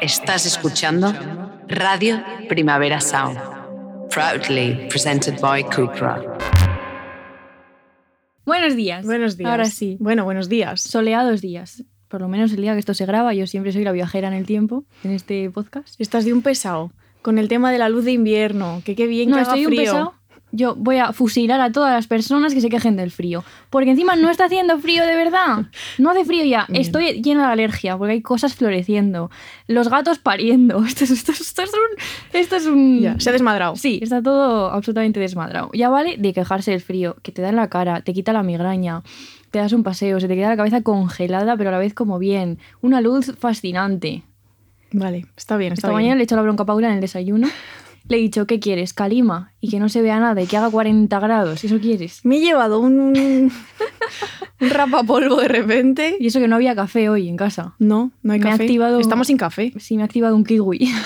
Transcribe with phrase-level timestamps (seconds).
[0.00, 1.12] Estás escuchando
[1.68, 3.38] Radio Primavera Sound,
[4.08, 6.22] proudly presented by Cupra.
[8.46, 9.04] Buenos días.
[9.04, 9.50] Buenos días.
[9.50, 9.98] Ahora sí.
[10.00, 10.80] Bueno, buenos días.
[10.80, 11.84] Soleados días.
[12.08, 14.34] Por lo menos el día que esto se graba, yo siempre soy la viajera en
[14.34, 16.00] el tiempo en este podcast.
[16.00, 18.80] Estás de un pesado con el tema de la luz de invierno.
[18.86, 20.14] Que qué bien no, que haga estoy un pesado.
[20.52, 23.44] Yo voy a fusilar a todas las personas que se quejen del frío.
[23.70, 25.66] Porque encima no está haciendo frío de verdad.
[25.98, 26.66] No hace frío ya.
[26.68, 26.80] Bien.
[26.80, 29.30] Estoy llena de alergia porque hay cosas floreciendo.
[29.68, 30.84] Los gatos pariendo.
[30.84, 32.38] Esto es, esto es- esto es un.
[32.40, 33.00] Esto es un.
[33.00, 33.76] Ya, se ha desmadrado.
[33.76, 35.70] Sí, está todo absolutamente desmadrado.
[35.72, 38.42] Ya vale de quejarse del frío, que te da en la cara, te quita la
[38.42, 39.02] migraña,
[39.50, 42.18] te das un paseo, se te queda la cabeza congelada, pero a la vez como
[42.18, 42.58] bien.
[42.80, 44.22] Una luz fascinante.
[44.92, 45.94] Vale, está bien, está Esta bien.
[45.96, 47.46] mañana le he hecho la bronca a Paula en el desayuno.
[48.10, 48.92] Le he dicho, ¿qué quieres?
[48.92, 49.52] Calima.
[49.60, 51.62] Y que no se vea nada y que haga 40 grados.
[51.64, 52.20] ¿Eso quieres?
[52.24, 53.52] Me he llevado un, un
[54.70, 56.16] rapapolvo de repente.
[56.18, 57.74] Y eso que no había café hoy en casa.
[57.78, 58.64] No, no hay Me ha café.
[58.64, 59.72] activado- Estamos sin café.
[59.78, 60.90] Sí, me ha activado un kiwi.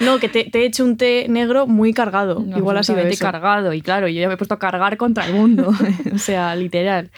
[0.00, 2.42] No, que te, te he hecho un té negro muy cargado.
[2.56, 3.22] Igual ha sido eso.
[3.22, 3.72] cargado.
[3.74, 5.72] Y claro, yo ya me he puesto a cargar contra el mundo.
[6.14, 7.10] o sea, literal.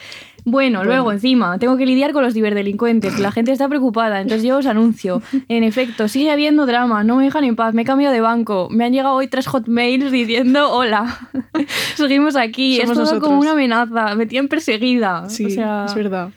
[0.44, 0.84] Bueno, Bueno.
[0.84, 3.18] luego encima tengo que lidiar con los ciberdelincuentes.
[3.20, 4.20] La gente está preocupada.
[4.20, 5.22] Entonces yo os anuncio.
[5.48, 7.04] En efecto, sigue habiendo drama.
[7.04, 7.74] No me dejan en paz.
[7.74, 8.68] Me he cambiado de banco.
[8.70, 11.28] Me han llegado hoy tres hotmails diciendo hola.
[11.96, 12.76] Seguimos aquí.
[12.76, 13.24] Somos es todo nosotros.
[13.28, 14.14] como una amenaza.
[14.16, 15.28] Me tienen perseguida.
[15.28, 16.30] Sí, o sea, es verdad.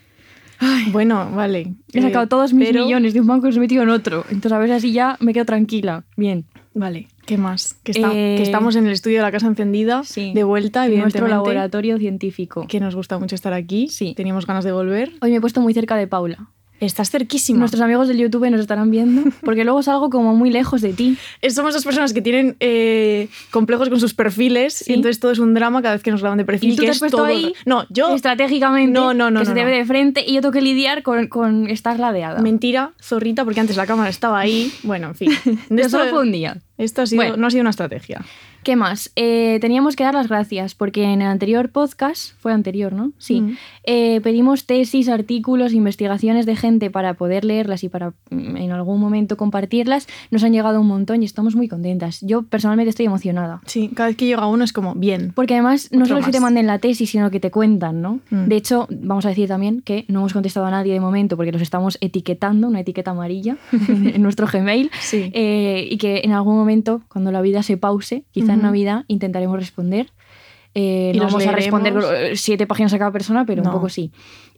[0.90, 1.74] Bueno, vale.
[1.92, 3.90] He sacado Eh, todos mis pero- millones de un banco y los he metido en
[3.90, 4.24] otro.
[4.30, 6.04] Entonces a ver así ya me quedo tranquila.
[6.16, 6.46] Bien.
[6.74, 7.74] Vale, ¿qué más?
[7.82, 10.32] Que, está- Eh, que estamos en el estudio de la casa encendida, Sí.
[10.34, 12.66] de vuelta, En nuestro laboratorio científico.
[12.68, 13.88] Que nos gusta mucho estar aquí.
[13.88, 14.14] Sí.
[14.16, 15.12] Teníamos ganas de volver.
[15.20, 16.48] Hoy me he puesto muy cerca de Paula.
[16.78, 17.60] Estás cerquísima.
[17.60, 21.16] Nuestros amigos del YouTube nos estarán viendo, porque luego salgo como muy lejos de ti.
[21.40, 24.92] Eh, Somos dos personas que tienen eh, complejos con sus perfiles Sí.
[24.92, 26.72] y entonces todo es un drama cada vez que nos graban de perfil.
[26.72, 28.14] Y tú que te has es puesto todo- ahí No, yo.
[28.14, 29.70] estratégicamente No, no, no, que se no, te no.
[29.70, 32.42] ve de frente y yo tengo que lidiar con, con estar ladeada.
[32.42, 34.70] Mentira, zorrita, porque antes la cámara estaba ahí.
[34.82, 35.30] Bueno, en fin.
[35.70, 36.58] Pero Esto, solo fue un día.
[36.78, 37.36] Esto ha sido, Bueno.
[37.36, 38.24] no ha sido una estrategia.
[38.66, 39.12] ¿Qué más?
[39.14, 43.12] Eh, teníamos que dar las gracias porque en el anterior podcast, fue anterior, ¿no?
[43.16, 43.40] Sí.
[43.40, 43.56] Mm.
[43.84, 48.98] Eh, pedimos tesis, artículos, investigaciones de gente para poder leerlas y para mm, en algún
[48.98, 50.08] momento compartirlas.
[50.32, 52.20] Nos han llegado un montón y estamos muy contentas.
[52.22, 53.60] Yo personalmente estoy emocionada.
[53.66, 55.30] Sí, cada vez que llega uno es como, bien.
[55.36, 58.18] Porque además no solo que te manden la tesis, sino que te cuentan, ¿no?
[58.30, 58.46] Mm.
[58.46, 61.52] De hecho, vamos a decir también que no hemos contestado a nadie de momento porque
[61.52, 64.90] los estamos etiquetando, una etiqueta amarilla en nuestro Gmail.
[64.98, 65.30] Sí.
[65.32, 66.65] Eh, y que en algún momento,
[67.08, 68.66] cuando la vida se pause, quizá en Ujú.
[68.66, 70.10] Navidad, intentaremos responder.
[70.74, 72.18] Eh, Y no los vamos a responder leeremos.
[72.32, 73.70] eh, siete páginas a cada persona, pero No.
[73.70, 74.10] un poco sí.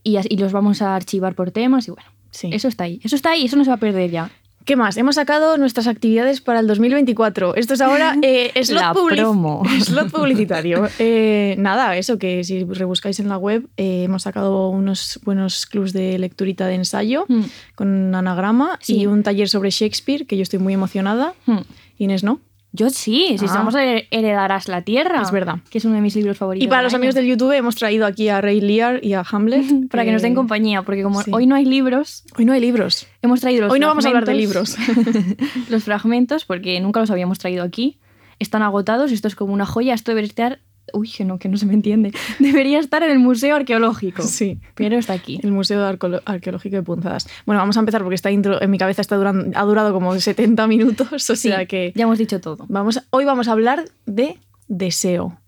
[0.03, 2.51] Y, y los vamos a archivar por temas y bueno, sí.
[2.53, 3.01] eso está ahí.
[3.05, 4.31] Eso está ahí, eso no se va a perder ya.
[4.65, 4.99] ¿Qué más?
[4.99, 7.55] Hemos sacado nuestras actividades para el 2024.
[7.55, 9.63] Esto es ahora eh, slot, La publici- promo.
[9.81, 10.89] slot publicitario.
[10.99, 15.93] Eh, nada, eso que si rebuscáis en la web, eh, hemos sacado unos buenos clubs
[15.95, 17.43] de lecturita de ensayo Hmm.
[17.77, 18.99] con anagrama Sí.
[18.99, 21.33] y un taller sobre Shakespeare, que yo estoy muy emocionada.
[21.47, 21.61] Hmm.
[21.99, 22.41] Inés, ¿no?
[22.73, 23.53] Yo sí, si Ah.
[23.55, 25.23] vamos a her- heredarás la tierra.
[25.23, 25.57] Es verdad.
[25.71, 26.65] Que es uno de mis libros favoritos.
[26.65, 26.99] Y para los año.
[27.01, 29.65] amigos del YouTube hemos traído aquí a Ray Lear y a Hamlet.
[29.91, 31.31] Para que nos den compañía, porque como sí.
[31.35, 33.07] hoy no hay libros, Hoy no hay libros.
[33.23, 34.77] hemos traído los Hoy no vamos a hablar de fragmentos-
[35.71, 37.99] los fragmentos, porque nunca los habíamos traído aquí.
[38.39, 40.61] Están agotados, esto es como una joya, esto debería estar...
[40.93, 42.13] Uy, que no, que no se me entiende.
[42.39, 44.23] Debería estar en el Museo Arqueológico.
[44.23, 44.59] Sí.
[44.75, 45.41] Pero está aquí.
[45.43, 47.29] El Museo Arqueológico de Punzadas.
[47.47, 50.19] Bueno, vamos a empezar porque esta intro en mi cabeza está durando, ha durado como
[50.19, 52.65] 70 minutos, o Sí, sea que ya hemos dicho todo.
[52.69, 54.37] vamos hoy vamos a hablar de
[54.69, 55.39] deseo.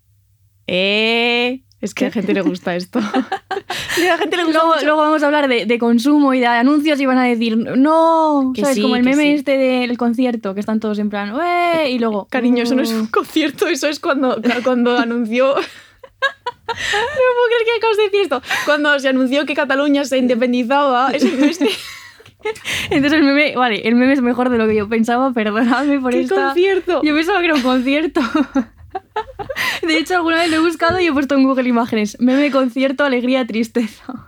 [0.67, 1.61] ¡Eh!
[1.81, 2.99] Es que a la gente le gusta esto.
[2.99, 6.99] a la gente le gusta Luego, vamos a hablar de, de consumo y de anuncios
[6.99, 8.75] y van a decir, no, Que ¿sabes?
[8.75, 9.33] sí, como el meme sí.
[9.33, 11.89] este del concierto, que están todos en plan, ¡eh!
[11.89, 12.99] Y luego, Cariño, eso no es "Uh".
[13.01, 15.55] un concierto, eso es cuando, cuando anunció...
[16.71, 18.41] No puedo creer que acabas de decir esto.
[18.65, 21.59] Cuando se anunció que Cataluña se independizaba, eso no es
[22.89, 26.11] Entonces el meme, vale, el meme es mejor de lo que yo pensaba, perdonadme por
[26.11, 26.45] ¿Qué esta...
[26.45, 27.01] concierto?
[27.03, 28.21] Yo pensaba que era un concierto.
[29.87, 33.03] De hecho, alguna vez lo he buscado y he puesto en Google Imágenes, meme concierto,
[33.03, 34.27] alegría, tristeza.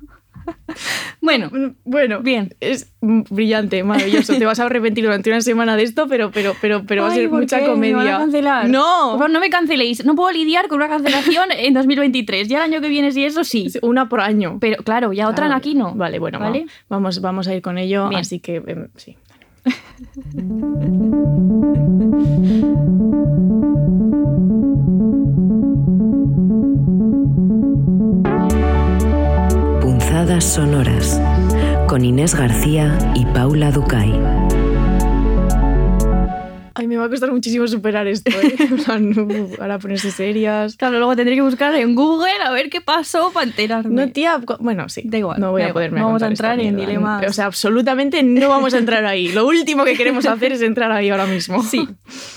[1.21, 1.49] Bueno,
[1.85, 2.53] Bueno, Bien.
[2.59, 4.33] Es mm, brillante, maravilloso.
[4.37, 7.11] Te vas a arrepentir durante una semana de esto, pero, pero, pero, pero va a
[7.13, 7.67] ser ¿por mucha qué?
[7.67, 7.95] comedia.
[7.97, 8.61] ¿Me van a cancelar?
[8.63, 10.03] Por No, favor, no me canceléis.
[10.03, 12.47] No puedo lidiar con una cancelación en 2023.
[12.49, 13.67] Ya el año que viene sí, eso sí.
[13.81, 14.57] una por año.
[14.59, 15.55] Pero claro, ya otra Claro.
[15.57, 15.93] aquí no.
[15.95, 16.65] Vale, bueno, va- ¿Vale?
[16.89, 18.09] Vamos, vamos a ir con ello.
[18.09, 18.19] Bien.
[18.21, 19.15] Así que em, sí.
[29.81, 31.21] Punzadas sonoras
[31.87, 34.11] con Inés García y Paula Ducay.
[36.75, 38.55] Ay, Me va a costar muchísimo superar esto, ¿eh?
[38.59, 40.75] En plan, uf, ahora ponerse serias.
[40.75, 43.93] Claro, luego tendré que buscar en Google a ver qué pasó para enterarme.
[44.07, 45.03] No, tía, bueno, sí.
[45.05, 45.73] Da igual, No voy a igual.
[45.73, 46.91] poderme No vamos a entrar en mierda.
[46.91, 47.29] dilemas.
[47.29, 49.29] O sea, absolutamente no vamos a entrar ahí.
[49.31, 51.61] Lo último que queremos hacer es entrar ahí ahora mismo.
[51.63, 51.87] Sí.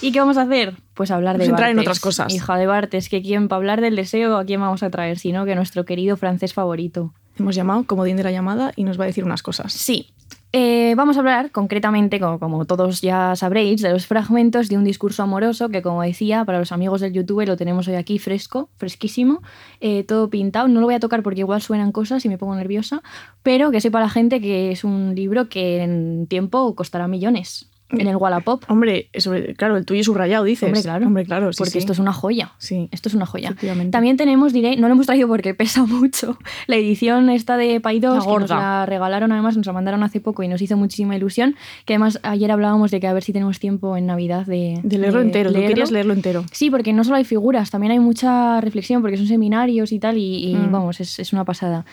[0.02, 0.74] ¿Y qué vamos a hacer?
[0.94, 2.32] Pues hablar de Vamos a entrar en otras cosas.
[2.34, 5.18] Hija de Bartes, que quién para hablar del deseo, ¿a quién vamos a traer?
[5.18, 7.12] Sino que nuestro querido francés favorito.
[7.38, 9.72] Hemos llamado comodín de la llamada y nos va a decir unas cosas.
[9.72, 10.08] Sí.
[10.52, 15.22] Eh, vamos a hablar concretamente, como, todos ya sabréis, de los fragmentos de un discurso
[15.22, 19.42] amoroso que, como decía, para los amigos del YouTube lo tenemos hoy aquí fresco, fresquísimo,
[19.80, 20.68] eh, todo pintado.
[20.68, 23.02] No lo voy a tocar porque igual suenan cosas y me pongo nerviosa,
[23.42, 28.06] pero que sepa la gente que es un libro que en tiempo costará millones en
[28.06, 28.64] el Wallapop.
[28.68, 30.66] Hombre, sobre, claro, el tuyo subrayado, dices.
[30.66, 31.06] Hombre, claro.
[31.06, 31.78] Hombre, claro, sí, porque sí.
[31.78, 32.52] esto es una joya.
[32.58, 32.88] Sí.
[32.90, 33.54] Esto es una joya.
[33.90, 38.24] También tenemos, diré, no lo hemos traído porque pesa mucho, la edición esta de Paidós,
[38.24, 41.56] que nos la regalaron además, nos la mandaron hace poco y nos hizo muchísima ilusión,
[41.84, 44.98] que además ayer hablábamos de que a ver si tenemos tiempo en Navidad de, De
[44.98, 45.52] leerlo entero.
[45.52, 46.44] Tú querías leerlo entero.
[46.52, 50.18] Sí, porque no solo hay figuras, también hay mucha reflexión, porque son seminarios y tal,
[50.18, 50.72] y, y, Mm.
[50.72, 51.84] vamos, es, es una pasada.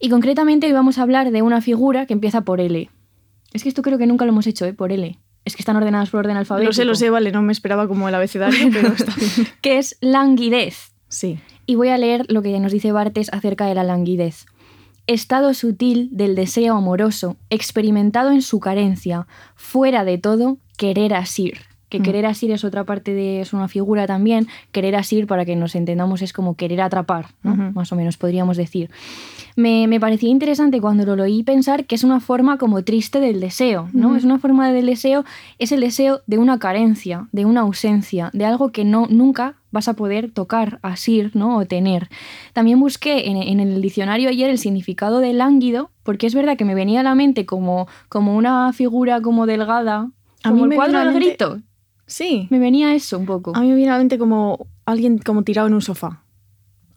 [0.00, 2.90] Y concretamente hoy vamos a hablar de una figura que empieza por L.
[3.52, 4.72] Es que esto creo que nunca lo hemos hecho, ¿eh?
[4.74, 5.18] Por L.
[5.46, 6.68] Es que están ordenadas por orden alfabético.
[6.68, 9.48] Lo sé, lo sé, vale, no me esperaba como el abecedario, pero está bien.
[9.62, 10.92] Que es languidez.
[11.08, 11.38] Sí.
[11.64, 14.46] Y voy a leer lo que nos dice Bartes acerca de la languidez.
[15.06, 21.58] Estado sutil del deseo amoroso, experimentado en su carencia, fuera de todo, querer asir.
[21.88, 22.02] Que Mm.
[22.02, 23.40] querer asir es otra parte de.
[23.40, 24.48] es una figura también.
[24.72, 28.90] Querer asir, para que nos entendamos, es como querer atrapar, más o menos podríamos decir.
[29.54, 33.40] Me, me parecía interesante cuando lo oí pensar que es una forma como triste del
[33.40, 34.16] deseo, ¿no?
[34.16, 35.24] Es una forma del deseo,
[35.58, 39.88] es el deseo de una carencia, de una ausencia, de algo que no, nunca vas
[39.88, 41.56] a poder tocar, asir, ¿no?
[41.56, 42.08] O tener.
[42.52, 46.64] También busqué en, en el diccionario ayer el significado de lánguido, porque es verdad que
[46.66, 50.10] me venía a la mente como, como una figura como delgada,
[50.42, 51.60] A como mí el me cuadro del grito.
[52.06, 52.46] Sí.
[52.50, 53.52] Me venía eso un poco.
[53.56, 56.22] A mí me viene a la mente como alguien como tirado en un sofá.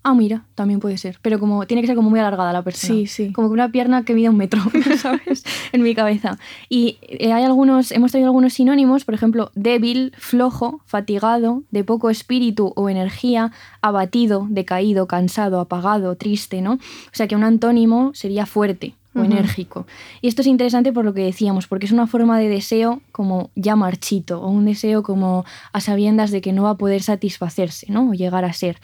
[0.01, 1.19] Ah, mira, también puede ser.
[1.21, 2.93] Pero como tiene que ser como muy alargada la persona.
[2.93, 3.33] Sí, sí.
[3.33, 4.61] Como que una pierna que mide un metro,
[4.97, 5.43] ¿sabes?
[5.73, 6.39] en mi cabeza.
[6.69, 12.09] Y eh, hay algunos, hemos traído algunos sinónimos, por ejemplo, débil, flojo, fatigado, de poco
[12.09, 13.51] espíritu o energía,
[13.81, 16.73] abatido, decaído, cansado, apagado, triste, ¿no?
[16.73, 16.79] O
[17.11, 19.85] sea que un antónimo sería fuerte o enérgico.
[20.21, 23.51] Y esto es interesante por lo que decíamos, porque es una forma de deseo como
[23.55, 27.87] ya marchito, o un deseo como a sabiendas de que no va a poder satisfacerse,
[27.89, 28.09] ¿no?
[28.09, 28.77] O llegar a ser.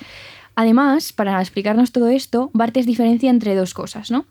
[0.56, 4.26] Además, para explicarnos todo esto, Bartes diferencia entre dos cosas, ¿no?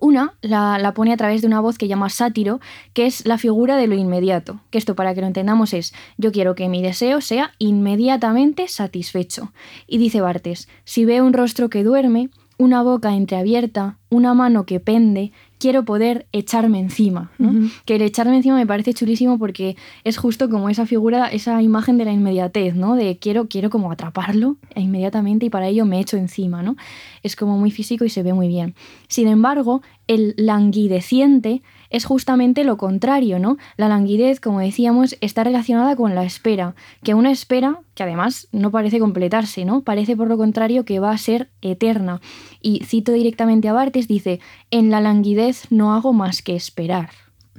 [0.00, 2.58] Una la, la pone a través de una voz que llama sátiro,
[2.92, 4.60] que es la figura de lo inmediato.
[4.70, 9.52] Que esto, para que lo entendamos, es yo quiero que mi deseo sea inmediatamente satisfecho.
[9.86, 12.30] Y dice Bartes, si veo un rostro que duerme,
[12.62, 17.32] una boca entreabierta, una mano que pende, quiero poder echarme encima.
[17.36, 17.68] ¿no?
[17.84, 21.98] Que el echarme encima me parece chulísimo porque es justo como esa figura, esa imagen
[21.98, 22.94] de la inmediatez, ¿no?
[22.94, 26.76] De quiero, quiero como atraparlo inmediatamente y para ello me echo encima, ¿no?
[27.24, 28.76] Es como muy físico y se ve muy bien.
[29.08, 31.62] Sin embargo, el languideciente
[31.92, 33.58] es justamente lo contrario, ¿no?
[33.76, 36.74] La languidez, como decíamos, está relacionada con la espera,
[37.04, 39.82] que una espera que además no parece completarse, ¿no?
[39.82, 42.20] Parece por lo contrario que va a ser eterna.
[42.60, 44.40] Y cito directamente a Bartes, dice,
[44.70, 47.10] en la languidez no hago más que esperar.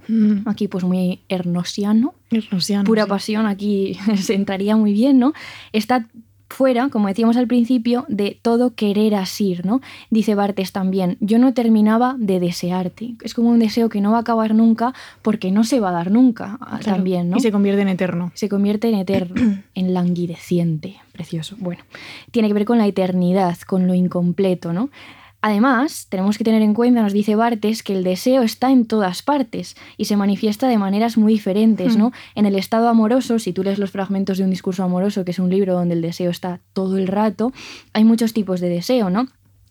[0.08, 0.50] Mm.
[0.50, 3.10] Aquí pues muy hernosiano, Ernosiano, pura sí.
[3.10, 5.34] pasión, aquí se entraría muy bien, ¿no?
[5.72, 6.08] Está
[6.54, 9.82] fuera, como decíamos al principio, de todo querer asir, ¿no?
[10.10, 13.16] Dice Bartes también, yo no terminaba de desearte.
[13.24, 15.94] Es como un deseo que no va a acabar nunca porque no se va a
[15.94, 16.98] dar nunca ah, Claro.
[16.98, 17.38] también, ¿no?
[17.38, 18.32] Y se convierte en eterno.
[18.36, 19.36] se convierte en eterno,
[19.76, 20.98] en languideciente.
[21.12, 21.56] Precioso.
[21.60, 21.84] Bueno,
[22.32, 24.90] tiene que ver con la eternidad, con lo incompleto, ¿no?
[25.46, 29.24] Además, tenemos que tener en cuenta, nos dice Bartes, que el deseo está en todas
[29.24, 32.14] partes y se manifiesta de maneras muy diferentes, ¿no?
[32.34, 35.40] En el estado amoroso, si tú lees los fragmentos de un discurso amoroso, que es
[35.40, 37.52] un libro donde el deseo está todo el rato,
[37.92, 39.28] hay muchos tipos de deseo, ¿no?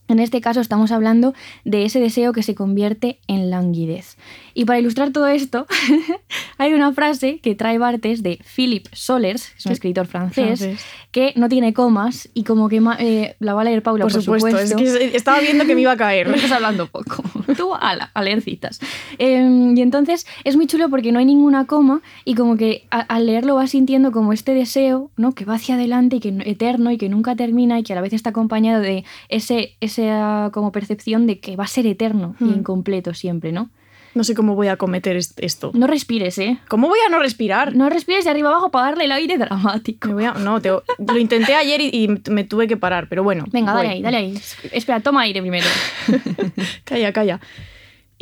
[0.08, 1.32] En este caso estamos hablando
[1.64, 4.18] de ese deseo que se convierte en languidez.
[4.54, 5.66] Y para ilustrar todo esto,
[6.58, 10.84] hay una frase que trae Bartes de Philip Solers, que es un escritor francés, Francés.
[11.10, 14.22] que no tiene comas y como que eh, la va a leer Paula, Por, por,
[14.22, 16.28] supuesto, es que se- estaba viendo que me iba a caer.
[16.32, 17.22] Me estás hablando poco.
[17.56, 18.80] Tú ala, a leer citas.
[19.18, 23.00] Eh, y entonces es muy chulo porque no hay ninguna coma y como que a-
[23.00, 25.32] al leerlo vas sintiendo como este deseo, ¿no?
[25.34, 27.96] Que va hacia adelante y que no- eterno y que nunca termina y que a
[27.96, 32.34] la vez está acompañado de ese, esa como percepción de que va a ser eterno
[32.40, 32.54] y Hmm.
[32.58, 33.70] incompleto siempre, ¿no?
[34.14, 35.70] No sé cómo voy a cometer est- esto.
[35.74, 36.58] No respires, ¿eh?
[36.68, 37.74] ¿Cómo voy a no respirar?
[37.74, 40.08] No respires de arriba abajo para darle el aire dramático.
[40.08, 43.22] Me voy a- no, te- lo intenté ayer y, y me tuve que parar, pero
[43.22, 43.44] bueno.
[43.50, 44.40] Venga, dale ahí, dale ahí.
[44.72, 45.66] Espera, toma aire primero.
[46.84, 47.40] Calla, calla.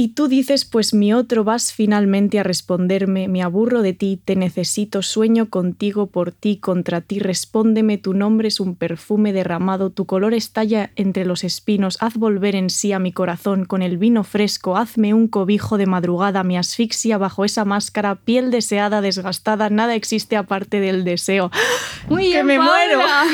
[0.00, 4.34] Y tú dices, pues mi otro vas finalmente a responderme, me aburro de ti, te
[4.34, 10.06] necesito, sueño contigo, por ti, contra ti, respóndeme, tu nombre es un perfume derramado, tu
[10.06, 14.24] color estalla entre los espinos, haz volver en sí a mi corazón con el vino
[14.24, 19.94] fresco, hazme un cobijo de madrugada, me asfixia bajo esa máscara, piel deseada, desgastada, nada
[19.94, 21.50] existe aparte del deseo.
[22.08, 23.26] Muy ¡Que bien, me Paula.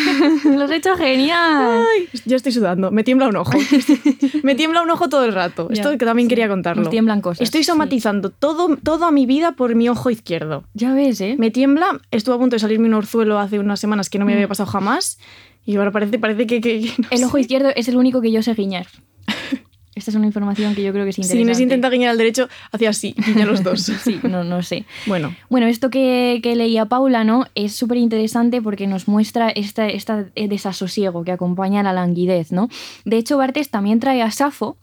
[0.57, 1.85] Lo has hecho genial.
[1.95, 3.53] Ay, yo estoy sudando, me tiembla un ojo.
[4.43, 5.69] me tiembla un ojo todo el rato.
[5.71, 6.31] Esto también sí.
[6.31, 6.83] quería contarlo.
[6.83, 7.69] Nos tiemblan cosas, Estoy sí.
[7.71, 10.65] somatizando todo, toda mi vida por mi ojo izquierdo.
[10.75, 11.37] Ya ves, ¿eh?
[11.39, 14.33] Me tiembla, estuvo a punto de salirme un orzuelo hace unas semanas que no me
[14.35, 15.19] había pasado jamás.
[15.65, 16.61] Y ahora parece, parece que.
[16.61, 17.13] que- que no Mm.
[17.13, 17.25] El sé.
[17.25, 18.87] ojo izquierdo es el único que yo sé guiñar.
[19.97, 21.43] Esta es una información que yo creo que es Si interesante.
[21.43, 23.81] Inés intenta guiñar al derecho, hacía así, guiña los dos.
[24.05, 24.85] Sí, no, no sé.
[25.07, 27.47] Bueno, Bueno, esto que, que leía Paula, ¿no?
[27.55, 32.53] Es súper interesante porque nos muestra esta, esta eh, desasosiego que acompaña a la languidez,
[32.53, 32.69] ¿no?
[33.07, 34.77] De hecho, Bartes también trae a Safo,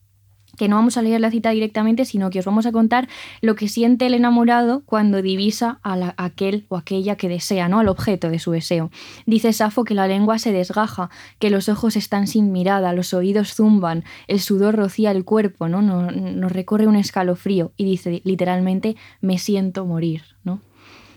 [0.64, 3.10] que no vamos a leer la cita directamente, sino que os vamos a contar
[3.42, 7.80] lo que siente el enamorado cuando divisa a, aquel o aquella que desea, ¿no?
[7.80, 8.90] Al objeto de su deseo.
[9.26, 13.54] Dice Safo que la lengua se desgaja, que los ojos están sin mirada, los oídos
[13.56, 15.82] zumban, el sudor rocía el cuerpo, ¿no?
[15.82, 20.62] No- Nos recorre un escalofrío y dice literalmente me siento morir, ¿no?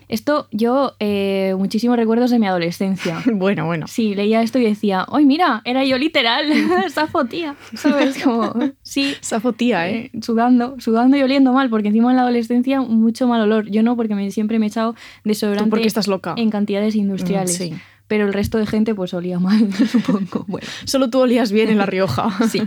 [0.09, 3.21] Esto yo, eh, muchísimos recuerdos de mi adolescencia.
[3.33, 3.87] bueno, bueno.
[3.87, 5.61] Sí, leía esto y decía, ¡ay, mira!
[5.65, 6.45] Era yo literal,
[6.89, 7.55] Safo, tía.
[7.75, 8.23] ¿Sabes?
[8.23, 10.11] Como, sí, Safo tía, ¿eh?
[10.13, 13.69] eh, sudando, sudando y oliendo mal, porque encima en la adolescencia mucho mal olor.
[13.69, 16.35] Yo no, porque me, siempre me he echado desodorante Tú porque estás loca.
[16.37, 17.59] en cantidades industriales.
[17.59, 17.73] Mm, sí.
[18.07, 20.45] Pero el resto de gente pues olía mal, supongo.
[20.47, 22.29] Bueno, Solo tú olías bien en La Rioja.
[22.47, 22.61] sí.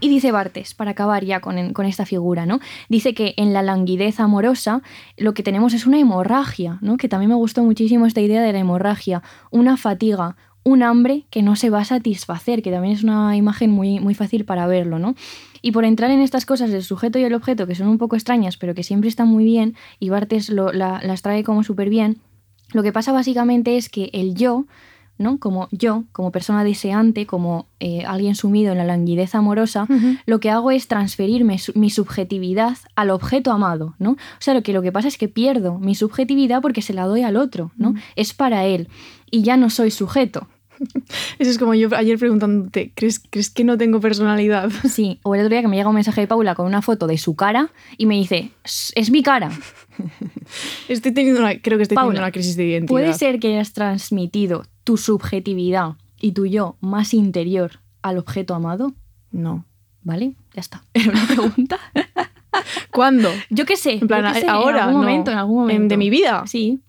[0.00, 2.60] Y dice Bartes, para acabar ya con, esta figura, ¿no?
[2.88, 4.82] Dice que en la languidez amorosa
[5.16, 6.96] lo que tenemos es una hemorragia, ¿no?
[6.96, 11.42] Que también me gustó muchísimo esta idea de la hemorragia, una fatiga, un hambre que
[11.42, 15.14] no se va a satisfacer, que también es una imagen muy, fácil para verlo, ¿no?
[15.62, 18.16] Y por entrar en estas cosas del sujeto y el objeto, que son un poco
[18.16, 21.88] extrañas, pero que siempre están muy bien, y Bartes lo- la- las trae como súper
[21.88, 22.18] bien,
[22.72, 24.66] lo que pasa básicamente es que el yo,
[25.18, 25.38] ¿no?
[25.38, 29.86] Como yo, como persona deseante, como eh, alguien sumido en la languidez amorosa,
[30.26, 34.10] lo que hago es transferirme su- mi subjetividad al objeto amado, ¿no?
[34.12, 37.06] O sea, lo que, lo que pasa es que pierdo mi subjetividad porque se la
[37.06, 37.94] doy al otro, ¿no?
[38.14, 38.88] Es para él
[39.30, 40.48] y ya no soy sujeto.
[41.38, 44.70] Eso es como yo ayer preguntándote, ¿crees, ¿crees que no tengo personalidad?
[44.90, 47.06] Sí, o el otro día que me llega un mensaje de Paula con una foto
[47.06, 49.50] de su cara y me dice, "Es- es mi cara.
[50.88, 52.88] Estoy teniendo una, creo que estoy Paula, teniendo una crisis de identidad.
[52.90, 58.92] ¿Puede ser que hayas transmitido tu subjetividad y tu yo más interior al objeto amado?
[59.32, 59.64] No.
[60.02, 60.36] ¿Vale?
[60.54, 60.84] Ya está.
[60.94, 61.78] Era una pregunta.
[62.92, 63.28] ¿Cuándo?
[63.50, 63.94] Yo qué sé.
[63.94, 64.78] En plan, yo qué sé, ahora.
[64.78, 65.06] En algún no.
[65.08, 65.82] momento, en algún momento.
[65.82, 66.44] ¿En- ¿De mi vida?
[66.46, 66.80] Sí.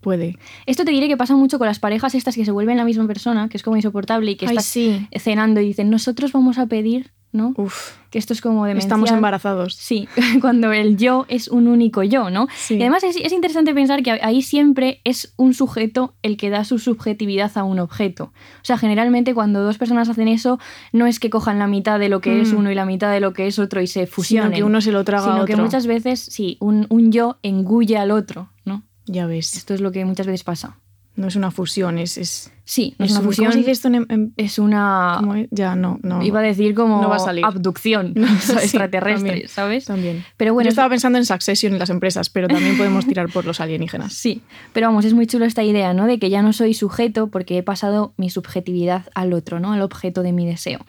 [0.00, 0.38] Puede.
[0.66, 3.06] Esto te diré que pasa mucho con las parejas estas que se vuelven la misma
[3.06, 5.08] persona, que es como insoportable y que Ay, estás sí.
[5.18, 7.52] cenando y dicen, nosotros vamos a pedir, ¿no?
[7.56, 7.96] Uf.
[8.10, 8.86] Que esto es como demencial.
[8.86, 9.74] Estamos embarazados.
[9.74, 10.08] Sí,
[10.40, 12.46] cuando el yo es un único yo, ¿no?
[12.56, 12.76] Sí.
[12.76, 16.64] Y además es, es interesante pensar que ahí siempre es un sujeto el que da
[16.64, 18.24] su subjetividad a un objeto.
[18.26, 20.58] O sea, generalmente cuando dos personas hacen eso,
[20.92, 22.56] no es que cojan la mitad de lo que es Mm.
[22.56, 24.52] uno y la mitad de lo que es otro y se Sino fusionen.
[24.52, 25.64] que uno se lo traga sino a que otro.
[25.64, 28.84] muchas veces, sí, un, un yo engulle al otro, ¿no?
[29.06, 29.56] Ya ves.
[29.56, 30.78] Esto es lo que muchas veces pasa.
[31.16, 32.18] No es una fusión, es...
[32.18, 33.44] es, Sí, no es, una un- fusión.
[33.46, 35.20] ¿Cómo se dice esto en- en- Es una...
[35.36, 35.48] es?
[35.50, 36.22] Ya, no, no.
[36.22, 37.44] Iba a decir como No va a salir.
[37.44, 39.48] abducción Sí, extraterrestre, también.
[39.48, 39.84] ¿sabes?
[39.84, 40.24] También.
[40.36, 43.28] Pero bueno, Yo es- estaba pensando en Succession en las empresas, pero también podemos tirar
[43.28, 44.12] por los alienígenas.
[44.24, 44.40] Sí,
[44.72, 46.06] pero vamos, es muy chulo esta idea, ¿no?
[46.06, 49.72] De que ya no soy sujeto porque he pasado mi subjetividad al otro, ¿no?
[49.72, 50.80] Al objeto de mi deseo.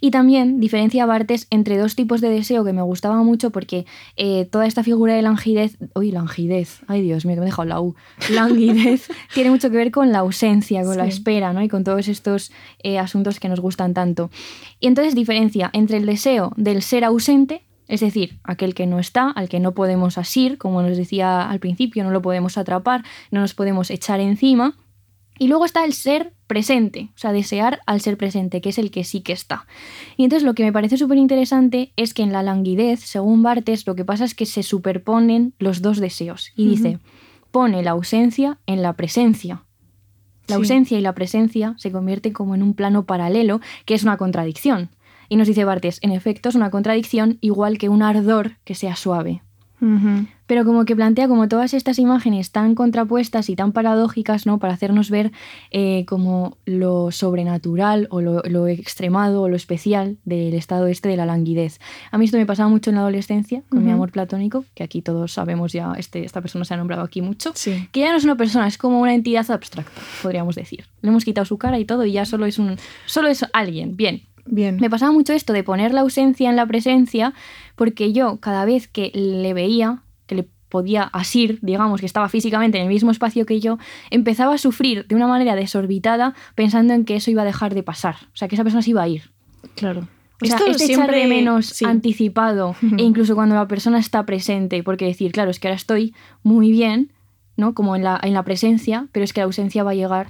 [0.00, 3.86] Y también diferencia Bartes entre dos tipos de deseo que me gustaba mucho porque
[4.16, 7.68] eh, toda esta figura de langidez, uy, langidez, ay Dios mío, que me he dejado
[7.68, 7.94] la U,
[8.30, 11.62] languidez, tiene mucho que ver con la ausencia, con la espera, ¿no?
[11.62, 12.52] Y con todos estos
[12.82, 14.30] eh, asuntos que nos gustan tanto.
[14.80, 19.30] Y entonces diferencia entre el deseo del ser ausente, es decir, aquel que no está,
[19.30, 23.40] al que no podemos asir, como nos decía al principio, no lo podemos atrapar, no
[23.40, 24.76] nos podemos echar encima.
[25.38, 28.90] Y luego está el ser presente, o sea, desear al ser presente, que es el
[28.90, 29.66] que sí que está.
[30.16, 33.86] Y entonces lo que me parece súper interesante es que en la languidez, según Bartes,
[33.86, 36.52] lo que pasa es que se superponen los dos deseos.
[36.56, 36.98] Y dice,
[37.50, 39.64] pone la ausencia en la presencia.
[40.48, 40.60] La Sí.
[40.60, 44.88] ausencia y la presencia se convierten como en un plano paralelo, que es una contradicción.
[45.28, 48.96] Y nos dice Bartes, en efecto es una contradicción igual que un ardor que sea
[48.96, 49.42] suave.
[49.80, 54.58] Pero como que plantea como todas estas imágenes tan contrapuestas y tan paradójicas, ¿no?
[54.58, 55.30] Para hacernos ver
[55.70, 61.16] eh, como lo sobrenatural o lo, lo extremado o lo especial del estado este de
[61.16, 61.78] la languidez.
[62.10, 65.02] A mí esto me pasaba mucho en la adolescencia, con mi amor platónico, que aquí
[65.02, 67.52] todos sabemos ya, este, esta persona se ha nombrado aquí mucho.
[67.54, 67.88] Sí.
[67.92, 70.86] Que ya no es una persona, es como una entidad abstracta, podríamos decir.
[71.02, 72.76] Le hemos quitado su cara y todo y ya solo es un.
[73.06, 73.96] solo es alguien.
[73.96, 74.22] Bien.
[74.50, 74.76] Bien.
[74.80, 77.34] Me pasaba mucho esto de poner la ausencia en la presencia,
[77.76, 82.76] porque yo cada vez que le veía, que le podía asir, digamos, que estaba físicamente
[82.78, 83.78] en el mismo espacio que yo,
[84.10, 87.82] empezaba a sufrir de una manera desorbitada pensando en que eso iba a dejar de
[87.82, 89.30] pasar, o sea, que esa persona se iba a ir.
[89.76, 90.08] Claro.
[90.40, 91.84] O sea, Esto este echar siempre- de menos sí.
[91.84, 96.14] anticipado e incluso cuando la persona está presente, porque decir, claro, es que ahora estoy
[96.42, 97.12] muy bien,
[97.56, 97.74] ¿no?
[97.74, 100.28] Como en la, en la presencia, pero es que la ausencia va a llegar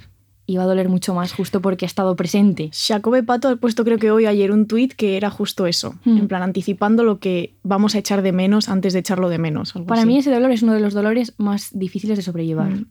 [0.49, 2.71] y va a doler mucho más justo porque ha estado presente.
[2.73, 6.17] Jacobe Pato ha puesto creo que hoy ayer un tuit que era justo eso, Hmm.
[6.17, 9.75] en plan anticipando lo que vamos a echar de menos antes de echarlo de menos.
[9.75, 10.07] algo Para así.
[10.07, 12.71] mí ese dolor es uno de los dolores más difíciles de sobrellevar.
[12.71, 12.85] Mm.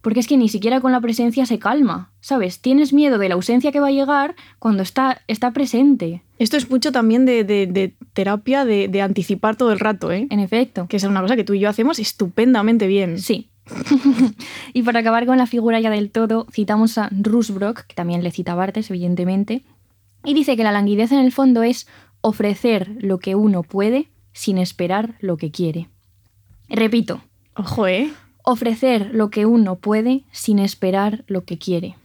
[0.00, 2.60] Porque es que ni siquiera con la presencia se calma, ¿sabes?
[2.60, 6.68] Tienes miedo de la ausencia que va a llegar cuando está, está presente, Esto es
[6.68, 10.26] mucho también de, de- de terapia, de, de anticipar todo el rato, ¿eh?
[10.30, 10.86] en efecto.
[10.88, 13.18] que es una cosa que tú y yo hacemos estupendamente bien.
[13.18, 13.48] Sí.
[14.72, 18.30] y para acabar con la figura ya del todo, citamos a Rusbrock, que también le
[18.30, 19.64] cita Bartes, evidentemente,
[20.24, 21.86] y dice que la languidez en el fondo es
[22.20, 25.88] ofrecer lo que uno puede sin esperar lo que quiere.
[26.68, 27.22] Repito,
[27.54, 28.10] Ojo, ¿eh?
[28.42, 31.96] ofrecer lo que uno puede sin esperar lo que quiere.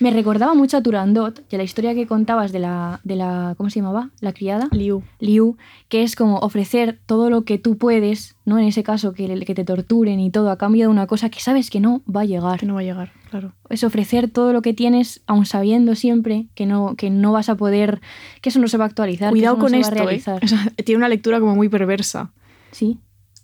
[0.00, 3.70] Me recordaba mucho a Turandot, de la historia que contabas de la, de la ¿cómo
[3.70, 4.10] se llamaba?
[4.20, 4.68] La criada.
[4.72, 5.02] Liu.
[5.20, 5.56] Liu,
[5.88, 8.58] que es como ofrecer todo lo que tú puedes, ¿no?
[8.58, 11.40] En ese caso, que, que te torturen y todo a cambio de una cosa que
[11.40, 12.58] sabes que no va a llegar.
[12.58, 13.52] Que no va a llegar, claro.
[13.68, 17.56] Es ofrecer todo lo que tienes, aun sabiendo siempre que no, que no vas a
[17.56, 18.00] poder,
[18.40, 19.28] que eso no se va a actualizar.
[19.28, 20.06] que Cuidado eso no con se va a esto, ¿eh?
[20.06, 20.44] realizar.
[20.44, 22.32] O sea, tiene una lectura como muy perversa.
[22.72, 22.98] Sí,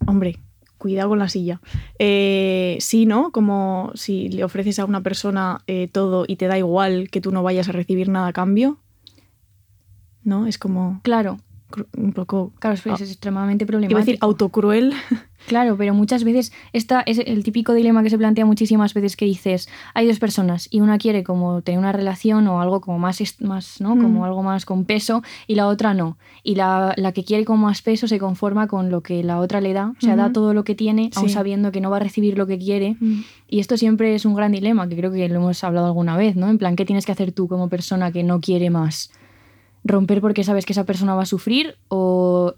[0.06, 0.38] Hombre,
[0.80, 1.60] cuidado con la silla.
[1.98, 3.30] Eh, sí, ¿no?
[3.30, 7.30] Como si le ofreces a una persona eh, todo y te da igual que tú
[7.30, 8.78] no vayas a recibir nada a cambio.
[10.24, 10.46] ¿No?
[10.46, 11.36] Es como claro.
[11.96, 12.52] un poco...
[12.58, 13.98] Claro, es, es extremadamente problemático.
[13.98, 14.94] Iba a decir autocruel.
[15.46, 19.24] Claro, pero muchas veces esta es el típico dilema que se plantea muchísimas veces que
[19.24, 23.20] dices, hay dos personas y una quiere como tener una relación o algo como más,
[23.40, 23.90] más ¿no?
[23.90, 24.24] Como Mm.
[24.24, 26.18] algo más con peso y la otra no.
[26.42, 29.60] Y la, la que quiere con más peso se conforma con lo que la otra
[29.60, 31.28] le da, o sea, da todo lo que tiene, Sí.
[31.28, 32.96] sabiendo que no va a recibir lo que quiere.
[33.48, 36.36] Y esto siempre es un gran dilema, que creo que lo hemos hablado alguna vez,
[36.36, 36.48] ¿no?
[36.48, 39.10] En plan, ¿qué tienes que hacer tú como persona que no quiere más?
[39.84, 42.54] Romper porque sabes que esa persona va a sufrir o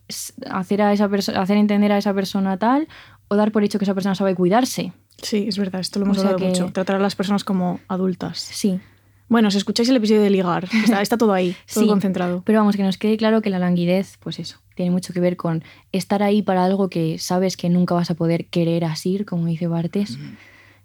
[0.51, 1.05] hacer, a esa
[1.37, 2.89] hacer entender a esa persona tal
[3.29, 4.93] o dar por hecho que esa persona sabe cuidarse.
[5.23, 6.73] Sí, es verdad, esto lo hemos O sea hablado que- mucho.
[6.73, 8.39] Tratar a las personas como adultas.
[8.39, 8.81] Sí.
[9.29, 11.89] Bueno, si escucháis el episodio de ligar, está, está todo ahí, todo Sí.
[11.89, 12.43] concentrado.
[12.45, 15.37] Pero vamos, que nos quede claro que la languidez, pues eso, tiene mucho que ver
[15.37, 19.47] con estar ahí para algo que sabes que nunca vas a poder querer asir, como
[19.47, 20.19] dice Bartes,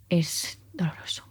[0.09, 1.23] es doloroso.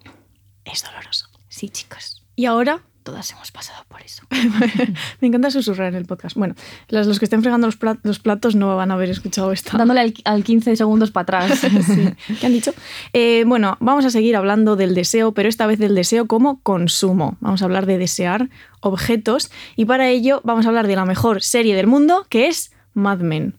[0.65, 1.29] Es doloroso.
[1.49, 4.23] Sí, chicas, Y ahora, todas hemos pasado por eso.
[5.21, 6.37] me encanta susurrar en el podcast.
[6.37, 6.55] Bueno,
[6.89, 9.79] los, los que estén fregando los, plat- los platos no van a haber escuchado esta.
[9.79, 11.61] Dándole al, al 15 segundos para atrás.
[11.87, 12.09] Sí.
[12.41, 12.75] ¿Qué han dicho?
[13.13, 17.37] Eh, bueno, vamos a seguir hablando del deseo, pero esta vez del deseo como consumo.
[17.41, 18.49] Vamos a hablar de desear
[18.81, 22.73] objetos y para ello vamos a hablar de la mejor serie del mundo, que es
[22.95, 23.55] Mad Men.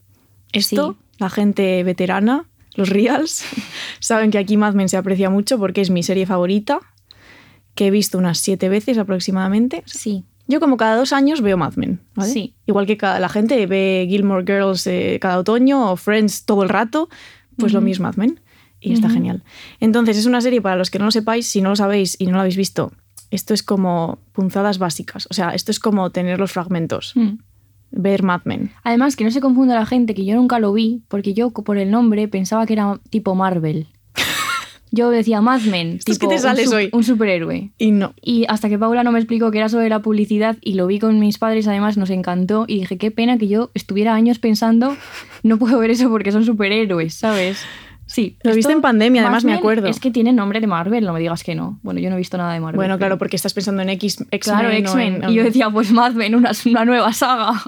[0.52, 1.06] Esto, Sí.
[1.20, 3.44] la gente veterana, los reals,
[4.00, 6.80] saben que aquí Mad Men se aprecia mucho porque es mi serie favorita,
[7.78, 9.84] que he visto unas siete veces aproximadamente.
[9.86, 10.26] Sí.
[10.50, 12.32] Yo como cada dos años veo Mad Men, ¿vale?
[12.32, 12.56] Sí.
[12.66, 16.70] Igual que cada- la gente ve Gilmore Girls eh, cada otoño o Friends todo el
[16.70, 17.10] rato,
[17.58, 18.40] pues lo mismo Mad Men.
[18.80, 19.44] Y está genial.
[19.80, 22.26] Entonces es una serie para los que no lo sepáis, si no lo sabéis y
[22.28, 22.92] no lo habéis visto,
[23.32, 25.28] esto es como punzadas básicas.
[25.30, 27.14] O sea, esto es como tener los fragmentos.
[27.16, 27.40] Mm.
[27.92, 28.72] Ver Mad Men.
[28.84, 31.78] Además, que no se confunda la gente, que yo nunca lo vi, porque yo por
[31.78, 33.88] el nombre pensaba que era tipo Marvel.
[34.92, 36.90] Yo decía Mad Men, Esto es tipo que te sales un, hoy.
[36.94, 37.72] un superhéroe.
[37.78, 38.14] Y no.
[38.22, 41.00] Y hasta que Paula no me explicó que era sobre la publicidad y lo vi
[41.00, 44.96] con mis padres, además nos encantó y dije, qué pena que yo estuviera años pensando,
[45.44, 47.60] no puedo ver eso porque son superhéroes, ¿sabes?
[48.06, 48.38] Sí.
[48.44, 49.88] Lo viste en pandemia, además me Men acuerdo.
[49.88, 51.78] Es que tiene nombre de Marvel, no me digas que no.
[51.84, 52.78] Bueno, yo no he visto nada de Marvel.
[52.78, 54.40] Bueno, pero- claro, porque estás pensando en X, X-Men.
[54.40, 55.24] Claro, en- X-Men.
[55.30, 57.62] Y yo decía, pues Mad Men, una, una nueva saga.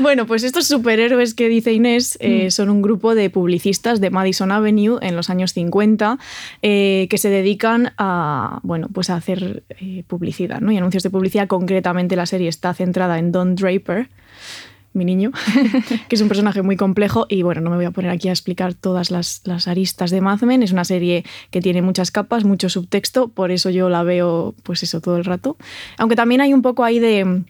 [0.00, 4.50] Bueno, pues estos superhéroes que dice Inés eh, son un grupo de publicistas de Madison
[4.50, 6.18] Avenue en los años 50
[6.62, 10.72] eh, que se dedican a, bueno, pues a hacer eh, publicidad ¿no?
[10.72, 11.46] y anuncios de publicidad.
[11.46, 14.08] Concretamente la serie está centrada en Don Draper,
[14.92, 15.32] mi niño,
[16.08, 18.32] que es un personaje muy complejo y bueno, no me voy a poner aquí a
[18.32, 20.62] explicar todas las, las aristas de Mad Men.
[20.62, 24.82] Es una serie que tiene muchas capas, mucho subtexto, por eso yo la veo pues
[24.82, 25.56] eso todo el rato.
[25.98, 27.44] Aunque también hay un poco ahí de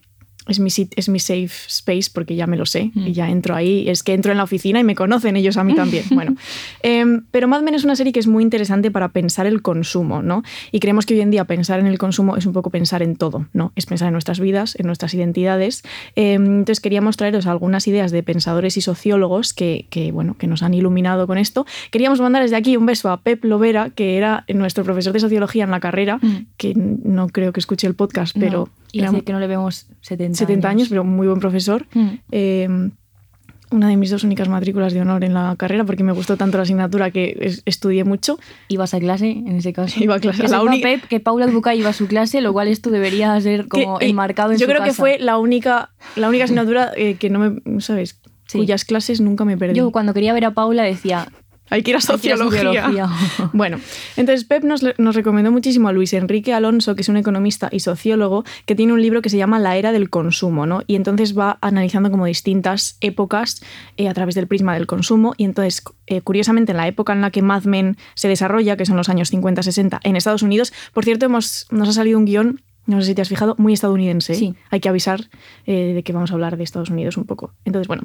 [0.47, 3.07] es mi, es mi safe space porque ya me lo sé Mm.
[3.07, 3.89] y ya entro ahí.
[3.89, 6.05] Es que entro en la oficina y me conocen ellos a mí también.
[6.11, 6.37] Bueno,
[6.83, 10.23] em, pero Mad Men es una serie que es muy interesante para pensar el consumo,
[10.23, 10.43] ¿no?
[10.73, 13.17] Y creemos que hoy en día pensar en el consumo es un poco pensar en
[13.17, 13.73] todo, ¿no?
[13.77, 15.83] Es pensar en nuestras vidas, en nuestras identidades.
[16.17, 20.63] Em, entonces queríamos traeros algunas ideas de pensadores y sociólogos que, que, bueno, que nos
[20.63, 21.67] han iluminado con esto.
[21.91, 25.65] Queríamos mandar desde aquí un beso a Pep Lovera, que era nuestro profesor de sociología
[25.65, 26.47] en la carrera, Mm.
[26.57, 28.69] que no creo que escuche el podcast, pero...
[28.69, 31.87] No, y era- que no le vemos 70, 70 años, pero muy buen profesor.
[31.94, 32.09] Mm.
[32.33, 32.90] Eh,
[33.70, 36.59] una de mis dos únicas matrículas de honor en la carrera porque me gustó tanto
[36.59, 38.38] la asignatura que es- estudié mucho.
[38.68, 40.01] Ibas a clase, en ese caso.
[40.03, 42.53] Iba a clase, Que la única- Pep que Paula Bucay iba a su clase, lo
[42.53, 45.38] cual esto debería ser como Que, eh, enmarcado en Yo su creo que fue la
[45.38, 48.20] única, la única asignatura eh, que no me, ¿sabes?
[48.47, 48.59] Sí.
[48.59, 49.75] Cuyas clases nunca me perdí.
[49.77, 51.27] Yo cuando quería ver a Paula decía,
[51.75, 52.85] Hay que ir a "Hay que ir a sociología.
[52.85, 53.09] sociología".
[53.53, 53.79] Bueno,
[54.17, 57.81] entonces Pep nos, nos recomendó muchísimo a Luis Enrique Alonso, que es un economista y
[57.81, 60.83] sociólogo, que tiene un libro que se llama La era del consumo, ¿no?
[60.87, 63.63] Y entonces va analizando como distintas épocas
[63.97, 65.35] eh, a través del prisma del consumo.
[65.37, 68.87] Y entonces, eh, curiosamente, en la época en la que Mad Men se desarrolla, que
[68.87, 72.61] son los años 50-60 en Estados Unidos, por cierto, hemos, nos ha salido un guion.
[72.87, 74.35] No sé si te has fijado, muy estadounidense.
[74.35, 74.55] Sí.
[74.70, 75.29] Hay que avisar
[75.66, 77.53] eh, de que vamos a hablar de Estados Unidos un poco.
[77.64, 78.03] Entonces, bueno,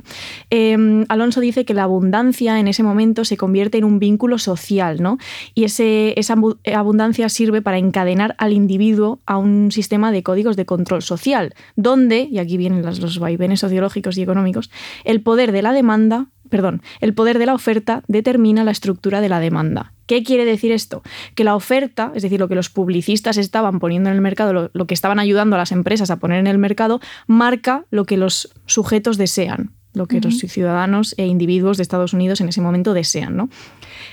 [0.50, 5.02] eh, Alonso dice que la abundancia en ese momento se convierte en un vínculo social,
[5.02, 5.18] ¿no?
[5.54, 10.56] Y ese, esa abu- abundancia sirve para encadenar al individuo a un sistema de códigos
[10.56, 14.72] de control social, donde, y aquí vienen las- los vaivenes sociológicos y económicos,
[15.04, 19.30] el poder de la demanda, perdón, el poder de la oferta determina la estructura de
[19.30, 19.92] la demanda.
[20.10, 21.04] ¿Qué quiere decir esto?
[21.36, 24.72] Que la oferta, es decir, lo que los publicistas estaban poniendo en el mercado, lo,
[24.74, 28.18] lo que estaban ayudando a las empresas a poner en el mercado, marca lo que
[28.18, 32.96] los sujetos desean, lo que los ciudadanos e individuos de Estados Unidos en ese momento
[32.96, 33.38] desean.
[33.38, 33.50] ¿no?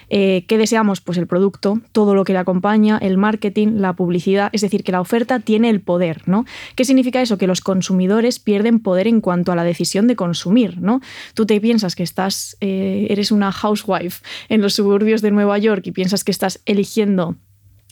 [0.08, 1.00] Eh, ¿Qué deseamos?
[1.00, 4.92] Pues el producto, todo lo que le acompaña, el marketing, la publicidad, es decir, que
[4.92, 6.22] la oferta tiene el poder.
[6.26, 6.44] ¿no?
[6.74, 7.38] ¿Qué significa eso?
[7.38, 10.80] Que los consumidores pierden poder en cuanto a la decisión de consumir.
[10.80, 11.00] ¿no?
[11.34, 15.82] Tú te piensas que estás, eh, eres una housewife en los suburbios de Nueva York
[15.86, 17.36] y piensas que estás eligiendo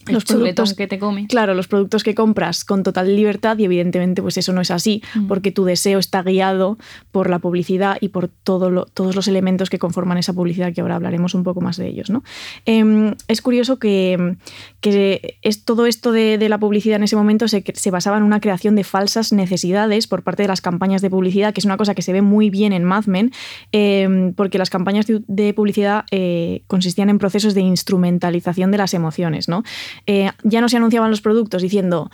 [0.07, 1.29] El los productos que te comes.
[1.29, 5.03] Claro, los productos que compras con total libertad y evidentemente pues eso no es así,
[5.15, 5.27] Mm.
[5.27, 6.79] porque tu deseo está guiado
[7.13, 10.81] por la publicidad y por todo lo- todos los elementos que conforman esa publicidad, que
[10.81, 12.11] ahora hablaremos un poco más de ellos.
[12.11, 12.23] ¿no?
[12.67, 14.37] Em, es curioso que,
[14.81, 18.23] que es, todo esto de, de la publicidad en ese momento se, se basaba en
[18.25, 21.77] una creación de falsas necesidades por parte de las campañas de publicidad, que es una
[21.77, 23.33] cosa que se ve muy bien en Mad Men,
[23.73, 28.95] em, porque las campañas de, de publicidad eh, consistían en procesos de instrumentalización de las
[28.95, 29.49] emociones.
[29.49, 29.63] ¿no?
[30.07, 32.11] Eh, ya no se anunciaban los productos diciendo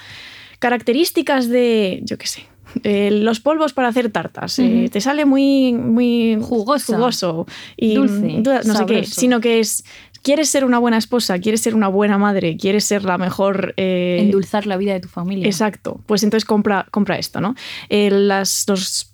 [0.58, 2.46] características de, yo qué sé,
[2.84, 4.58] eh, los polvos para hacer tartas.
[4.58, 6.94] eh, te sale muy, muy Jugosa.
[6.96, 9.84] jugoso y Dulce, du- no sé qué, sino que es
[10.22, 14.18] quieres ser una buena esposa, quieres ser una buena madre, quieres ser la mejor eh,
[14.20, 15.46] Endulzar la vida de tu familia.
[15.46, 16.02] Exacto.
[16.06, 17.54] Pues entonces compra, compra esto, ¿no?
[17.88, 19.09] Eh, las, los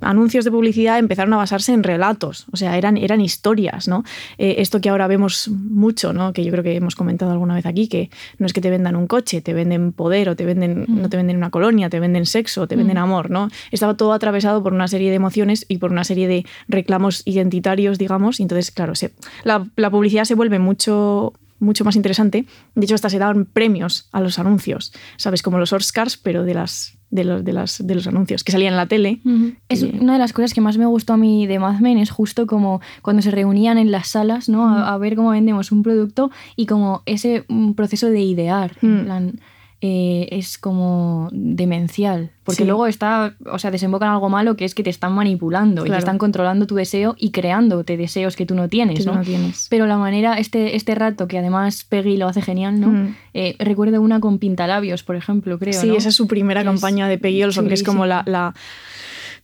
[0.00, 4.04] anuncios de publicidad empezaron a basarse en relatos, o sea, eran, eran historias, ¿no?
[4.38, 6.32] Eh, esto que ahora vemos mucho, ¿no?
[6.32, 8.96] Que yo creo que hemos comentado alguna vez aquí, que no es que te vendan
[8.96, 11.02] un coche, te venden poder o te venden, Mm.
[11.02, 13.00] no te venden una colonia, te venden sexo, te venden Mm.
[13.00, 13.48] amor, ¿no?
[13.70, 17.98] Estaba todo atravesado por una serie de emociones y por una serie de reclamos identitarios,
[17.98, 19.12] digamos, y entonces, claro, se,
[19.44, 22.44] la, la publicidad se vuelve mucho mucho más interesante.
[22.74, 25.40] De hecho, hasta se daban premios a los anuncios, ¿sabes?
[25.40, 28.72] Como los Oscars, pero de, las, de, los, de, las, de los anuncios que salían
[28.74, 29.20] en la tele.
[29.68, 32.10] Es una de las cosas que más me gustó a mí de Mad Men, es
[32.10, 34.68] justo como cuando se reunían en las salas, ¿no?
[34.68, 39.02] A, a ver cómo vendemos un producto y como ese mm, proceso de idear, en
[39.02, 39.04] Mm.
[39.04, 39.40] plan,
[39.86, 42.30] eh, es como demencial.
[42.42, 42.64] Porque Sí.
[42.64, 45.84] luego está, o sea, desemboca en algo malo que es que te están manipulando y
[45.86, 45.96] Claro.
[45.96, 49.16] te están controlando tu deseo y creándote deseos que tú no tienes, que ¿no?
[49.16, 49.66] no tienes.
[49.68, 52.88] Pero la manera, este, este rato, que además Peggy lo hace genial, ¿no?
[52.88, 53.14] Mm.
[53.34, 55.74] Eh, recuerdo una con pintalabios, por ejemplo, creo.
[55.78, 55.96] Sí, ¿no?
[55.96, 58.54] esa es su primera Es campaña de Peggy Olson, que es como la, la-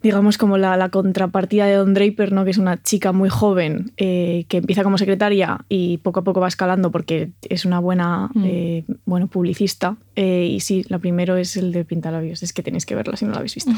[0.02, 2.44] digamos, como la, la contrapartida de Don Draper, ¿no?
[2.46, 6.40] que es una chica muy joven eh, que empieza como secretaria y poco a poco
[6.40, 8.44] va escalando porque es una buena Mm.
[8.46, 9.96] eh, bueno, publicista.
[10.22, 13.24] Eh, y sí, la primero es el de Pintalabios, es que tenéis que verla si
[13.24, 13.72] no la habéis visto.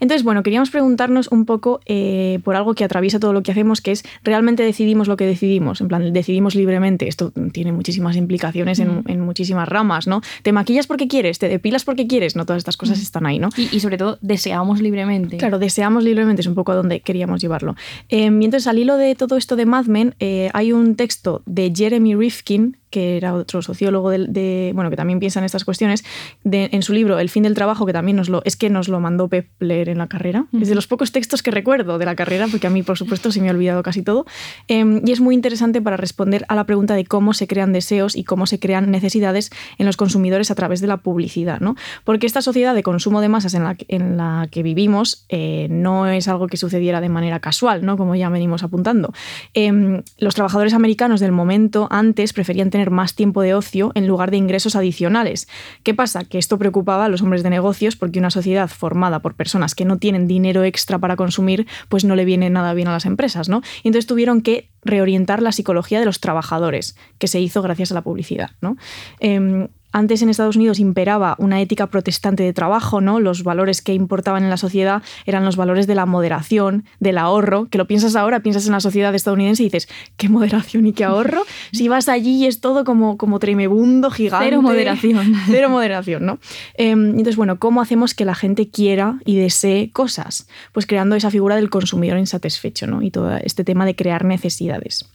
[0.00, 3.82] Entonces, bueno, queríamos preguntarnos un poco eh, por algo que atraviesa todo lo que hacemos,
[3.82, 5.82] que es, ¿realmente decidimos lo que decidimos?
[5.82, 7.08] En plan, decidimos libremente.
[7.08, 10.22] Esto tiene muchísimas implicaciones en, en muchísimas ramas, ¿no?
[10.42, 11.38] ¿Te maquillas porque quieres?
[11.38, 12.36] ¿Te depilas porque quieres?
[12.36, 13.50] No, todas estas cosas están ahí, ¿no?
[13.58, 15.36] Y, y sobre todo, deseamos libremente.
[15.36, 17.76] Claro, deseamos libremente, es un poco a donde queríamos llevarlo.
[18.08, 21.42] Eh, y entonces, al hilo de todo esto de Mad Men, eh, hay un texto
[21.44, 26.04] de Jeremy Rifkin que era otro sociólogo de, bueno, que también piensa en estas cuestiones,
[26.44, 29.00] en su libro El fin del trabajo, que también nos lo, es que nos lo
[29.00, 30.46] mandó Pep leer en la carrera.
[30.60, 33.32] Es de los pocos textos que recuerdo de la carrera, porque a mí, por supuesto,
[33.32, 34.26] se me ha olvidado casi todo.
[34.68, 38.16] Em, y es muy interesante para responder a la pregunta de cómo se crean deseos
[38.16, 41.76] y cómo se crean necesidades en los consumidores a través de la publicidad, ¿no?
[42.04, 46.06] Porque esta sociedad de consumo de masas en la, en la que vivimos eh, no
[46.06, 47.96] es algo que sucediera de manera casual, ¿no?
[47.96, 49.12] Como ya venimos apuntando.
[49.54, 54.30] Em, los trabajadores americanos del momento antes preferían tener más tiempo de ocio en lugar
[54.30, 55.48] de ingresos adicionales.
[55.82, 56.24] ¿Qué pasa?
[56.24, 59.84] Que esto preocupaba a los hombres de negocios porque una sociedad formada por personas que
[59.84, 63.50] no tienen dinero extra para consumir, pues no le viene nada bien a las empresas,
[63.50, 63.60] ¿no?
[63.82, 67.94] Y entonces tuvieron que reorientar la psicología de los trabajadores, que se hizo gracias a
[67.94, 68.76] la publicidad, ¿no?
[69.18, 73.20] Em, antes en Estados Unidos imperaba una ética protestante de trabajo, ¿no?
[73.20, 77.66] Los valores que importaban en la sociedad eran los valores de la moderación, del ahorro,
[77.70, 81.04] que lo piensas ahora, piensas en la sociedad estadounidense y dices, ¿qué moderación y qué
[81.04, 81.42] ahorro?
[81.72, 84.46] si vas allí y es todo como, como tremebundo, gigante.
[84.46, 85.34] Cero moderación.
[85.46, 86.38] Cero moderación, ¿no?
[86.74, 90.48] Em, entonces, bueno, ¿cómo hacemos que la gente quiera y desee cosas?
[90.72, 93.02] Pues creando esa figura del consumidor insatisfecho, ¿no?
[93.02, 95.08] Y todo este tema de crear necesidades.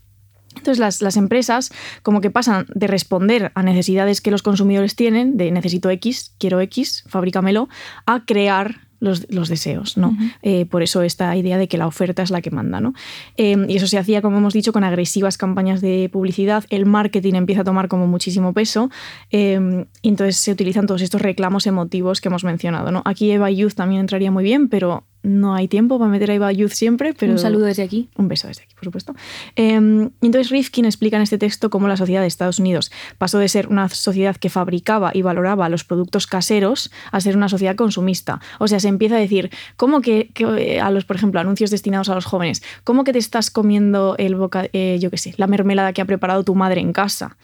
[0.55, 1.71] Entonces las, empresas
[2.03, 6.59] como que pasan de responder a necesidades que los consumidores tienen, de necesito X, quiero
[6.61, 7.69] X, fabrícamelo,
[8.05, 10.17] a crear los, deseos, ¿no?
[10.41, 12.93] Eh, por eso esta idea de que la oferta es la que manda, ¿no?
[13.37, 16.63] Em, y eso se hacía, como hemos dicho, con agresivas campañas de publicidad.
[16.69, 18.89] El marketing empieza a tomar como muchísimo peso
[19.29, 23.01] em, y entonces se utilizan todos estos reclamos emotivos que hemos mencionado, ¿no?
[23.05, 26.51] Aquí Eva Youth también entraría muy bien, pero no hay tiempo para meter a Eva
[26.51, 27.33] Youth siempre, pero...
[27.33, 28.09] Un saludo desde aquí.
[28.15, 29.15] Un beso desde aquí, por supuesto.
[29.55, 33.49] Eh, entonces Rifkin explica en este texto cómo la sociedad de Estados Unidos pasó de
[33.49, 38.39] ser una sociedad que fabricaba y valoraba los productos caseros a ser una sociedad consumista.
[38.59, 42.09] O sea, se empieza a decir, ¿cómo que, eh, a los, por ejemplo, anuncios destinados
[42.09, 45.47] a los jóvenes, ¿cómo que te estás comiendo el boca, eh, yo qué sé, la
[45.47, 47.37] mermelada que ha preparado tu madre en casa?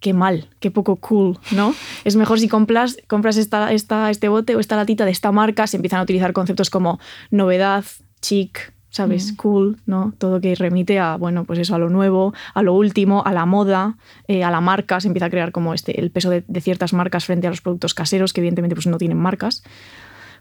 [0.00, 1.74] Qué mal, qué poco cool, ¿no?
[2.04, 5.66] Es mejor si compras, compras esta, esta, este bote o esta latita de esta marca,
[5.66, 7.84] se empiezan a utilizar conceptos como novedad,
[8.20, 9.32] chic, ¿sabes?
[9.32, 9.36] Mm.
[9.36, 10.12] Cool, ¿no?
[10.18, 13.46] Todo que remite a, bueno, pues eso, a lo nuevo, a lo último, a la
[13.46, 13.96] moda,
[14.28, 16.92] eh, a la marca, se empieza a crear como este, el peso de, de, ciertas
[16.92, 19.62] marcas frente a los productos caseros, que evidentemente pues no tienen marcas.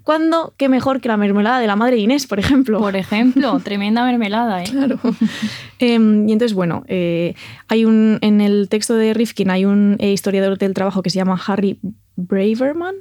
[0.07, 0.53] ¿Cuándo?
[0.55, 2.79] ¿Qué mejor que la mermelada de la madre Inés, por ejemplo?
[2.79, 4.67] Por ejemplo, tremenda mermelada, ¿eh?
[4.71, 4.97] Claro.
[5.79, 7.35] Em, y entonces, bueno, eh,
[7.67, 11.17] hay un, en el texto de Rifkin hay un eh, historiador del trabajo que se
[11.17, 11.81] llama Harry
[12.15, 12.95] Braverman,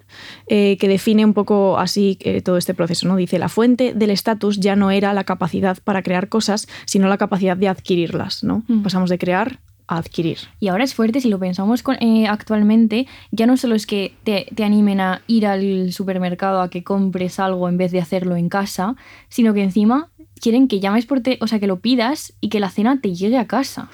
[0.49, 3.07] eh, que define un poco así todo este proceso.
[3.07, 3.14] ¿no?
[3.14, 7.19] Dice, la fuente del estatus ya no era la capacidad para crear cosas, sino la
[7.19, 8.42] capacidad de adquirirlas.
[8.42, 8.64] ¿no?
[8.66, 8.83] Mm.
[8.83, 10.38] Pasamos de crear adquirir.
[10.61, 14.46] Y ahora es fuerte, si lo pensamos eh, actualmente, ya no solo es que te,
[14.55, 18.49] te, animen a ir al supermercado a que compres algo en vez de hacerlo en
[18.49, 18.96] casa,
[19.29, 22.61] sino que encima quieren que llames por te o sea, que lo pidas y que
[22.61, 23.88] la cena te llegue a casa.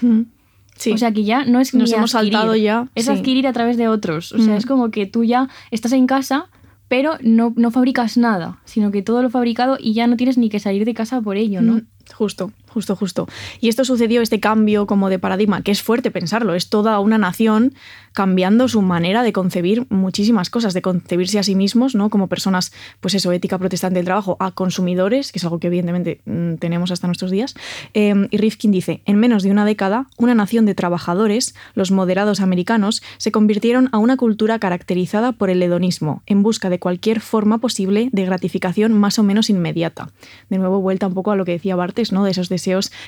[0.77, 0.93] Sí.
[0.93, 2.89] O sea que ya no es Nos hemos saltado ya.
[2.95, 4.33] Es adquirir a través de otros.
[4.33, 6.49] O sea, es como que tú ya estás en casa,
[6.89, 10.49] pero no, no, fabricas nada, sino que todo lo fabricado y ya no tienes ni
[10.49, 11.83] que salir de casa por ello, ¿no?
[12.15, 12.53] Justo.
[12.73, 13.29] Justo, justo.
[13.61, 17.19] Y esto sucedió, este cambio como de paradigma, que es fuerte pensarlo, es toda una
[17.19, 17.75] nación
[18.13, 22.09] cambiando su manera de concebir muchísimas cosas, de concebirse a sí mismos, ¿no?
[22.09, 26.21] Como personas, pues eso, ética protestante del trabajo, a consumidores, que es algo que evidentemente
[26.25, 27.55] mm, tenemos hasta nuestros días.
[27.93, 32.41] Em, y Rifkin dice, en menos de una década, una nación de trabajadores, los moderados
[32.41, 37.59] americanos, se convirtieron a una cultura caracterizada por el hedonismo, en busca de cualquier forma
[37.59, 40.11] posible de gratificación más o menos inmediata.
[40.49, 42.25] De nuevo, vuelta un poco a lo que decía Bartes, ¿no?
[42.25, 42.49] De esos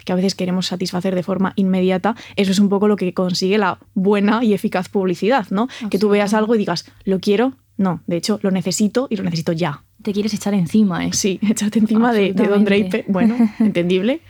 [0.05, 3.59] que a veces queremos satisfacer de forma inmediata, eso es un poco lo que consigue
[3.59, 5.69] la buena y eficaz publicidad, ¿no?
[5.91, 9.25] Que tú veas algo y digas, lo quiero, no, de hecho lo necesito y lo
[9.25, 9.83] necesito ya.
[10.03, 11.13] Te quieres echar encima, ¿eh?
[11.13, 13.05] Sí, echarte encima de, Don Draper.
[13.09, 14.21] Bueno, entendible.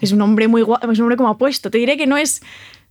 [0.00, 1.70] es un hombre muy guapo, es un hombre como apuesto.
[1.70, 2.42] Te diré que no es...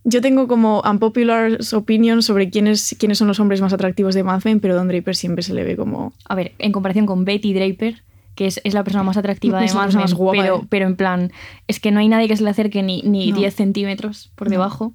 [0.04, 4.42] Yo tengo como unpopular opinion sobre quiénes, quiénes son los hombres más atractivos de Mad
[4.44, 6.12] Men, pero Don Draper siempre se le ve como...
[6.28, 8.02] A ver, en comparación con Betty Draper,
[8.34, 10.66] que es, la persona más atractiva de más, más guapa, pero, eh.
[10.68, 11.32] pero en plan,
[11.68, 14.94] es que no hay nadie que se le acerque ni, ni 10 centímetros por debajo.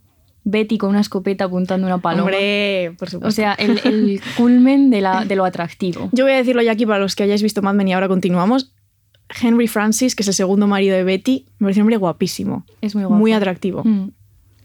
[0.50, 2.24] Betty con una escopeta apuntando una paloma.
[2.24, 3.28] Hombre, por supuesto.
[3.28, 6.10] O sea, el, culmen de, la, de lo atractivo.
[6.14, 8.08] Yo voy a decirlo ya aquí para los que hayáis visto Mad Men y ahora
[8.08, 8.72] continuamos.
[9.42, 12.66] Henry Francis, que es el segundo marido de Betty, me parece un hombre guapísimo.
[12.80, 13.20] Es muy guapo.
[13.20, 13.84] Muy atractivo.
[13.84, 14.12] Mm.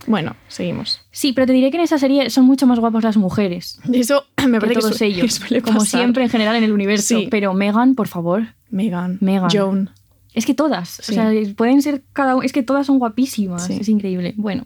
[0.06, 1.00] Bueno, seguimos.
[1.10, 3.80] Sí, pero te diré que en esa serie son mucho más guapas las mujeres.
[3.92, 5.40] Eso me parece que, todos ellos.
[5.64, 7.20] como siempre en general en el universo.
[7.30, 8.46] Pero Megan, por favor.
[8.70, 9.18] Megan.
[9.20, 9.50] Megan.
[9.52, 9.90] Joan.
[10.34, 14.32] Es que todas, o sea, pueden ser cada es que todas son guapísimas, es increíble.
[14.38, 14.64] Bueno,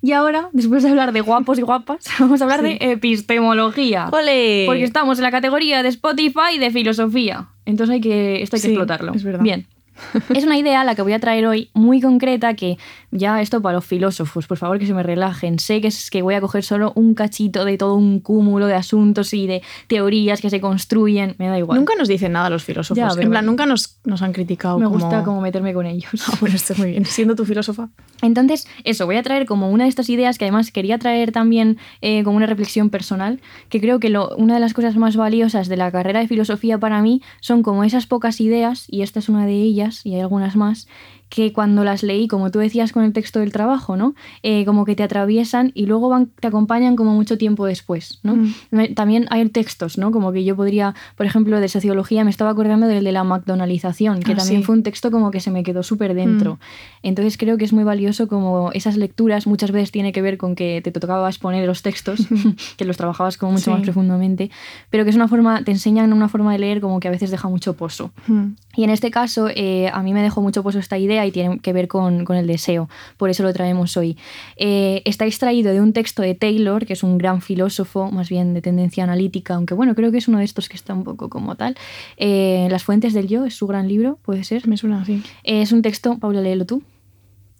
[0.00, 4.10] y ahora, después de hablar de guapos y guapas, vamos a hablar de epistemología.
[4.12, 4.62] ¡Ole!
[4.66, 7.48] Porque estamos en la categoría de Spotify de filosofía.
[7.64, 9.12] Entonces hay que, esto hay que explotarlo.
[9.12, 9.42] Es verdad.
[9.42, 9.66] Bien.
[10.34, 12.78] es una idea la que voy a traer hoy muy concreta que
[13.10, 15.58] ya esto para los filósofos, por favor que se me relajen.
[15.58, 18.74] Sé que es que voy a coger solo un cachito de todo un cúmulo de
[18.74, 21.78] asuntos y de teorías que se construyen, me da igual.
[21.78, 22.96] Nunca nos dicen nada los filósofos.
[23.16, 24.78] Ya, en plan, nunca nos, nos han criticado.
[24.78, 26.08] me como- gusta como meterme con ellos.
[26.28, 27.04] Ah, bueno, está muy bien.
[27.04, 27.88] Siendo tu filósofa.
[28.22, 31.78] Entonces, eso, voy a traer como una de estas ideas que además quería traer también
[32.02, 35.68] eh, como una reflexión personal, que creo que lo- una de las cosas más valiosas
[35.68, 39.28] de la carrera de filosofía para mí son como esas pocas ideas, y esta es
[39.28, 40.88] una de ellas, y hay algunas más,
[41.28, 44.14] que cuando las leí, como tú decías con el texto del trabajo, ¿no?
[44.42, 48.36] Eh, como que te atraviesan y luego van, te acompañan como mucho tiempo después, ¿no?
[48.36, 48.94] Mm.
[48.94, 50.10] También hay textos, ¿no?
[50.10, 54.20] Como que yo podría, por ejemplo, de sociología me estaba acordando del de la McDonaldización,
[54.20, 54.64] que Ah, también sí.
[54.64, 56.54] fue un texto como que se me quedó súper dentro.
[56.54, 56.58] Mm.
[57.02, 60.54] Entonces creo que es muy valioso como esas lecturas muchas veces tiene que ver con
[60.54, 62.20] que te tocaba exponer los textos,
[62.76, 63.70] que los trabajabas como mucho Sí.
[63.70, 64.50] más profundamente,
[64.90, 67.30] pero que es una forma, te enseñan una forma de leer como que a veces
[67.30, 68.12] deja mucho pozo.
[68.28, 68.46] Mm.
[68.76, 71.58] Y en este caso, eh, a mí me dejó mucho pozo esta idea y tiene
[71.60, 74.16] que ver con, con el deseo, por eso lo traemos hoy.
[74.56, 78.54] Eh, está extraído de un texto de Taylor, que es un gran filósofo, más bien
[78.54, 81.28] de tendencia analítica, aunque bueno, creo que es uno de estos que está un poco
[81.28, 81.76] como tal.
[82.16, 84.66] Eh, Las fuentes del yo es su gran libro, puede ser.
[84.68, 85.22] Me suena así.
[85.44, 86.82] Eh, es un texto, Paula, léelo tú.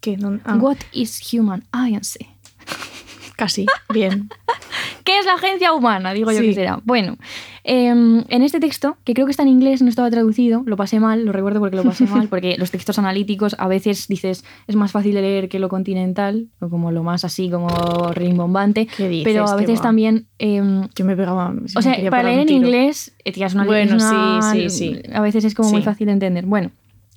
[0.00, 0.16] ¿Qué?
[0.16, 0.40] ¿Dónde?
[0.44, 2.26] Ah, What is human agency?
[3.36, 3.66] Casi.
[3.92, 4.28] Bien.
[5.04, 6.12] ¿Qué es la agencia humana?
[6.12, 6.46] Digo yo Sí.
[6.48, 6.80] que será.
[6.84, 7.16] Bueno,
[7.68, 11.00] em, en este texto, que creo que está en inglés, no estaba traducido, lo pasé
[11.00, 14.74] mal, lo recuerdo porque lo pasé mal, porque los textos analíticos a veces dices es
[14.74, 17.68] más fácil de leer que lo continental, o como lo más así, como
[18.14, 20.26] rimbombante, ¿Qué dices, pero a veces también...
[20.38, 21.54] em, Yo me pegaba.
[21.76, 25.00] o sea, para leer en inglés, eh, tía, es una Bueno, una- sí, sí, sí.
[25.12, 26.46] A veces es como muy fácil de entender.
[26.46, 26.70] Bueno,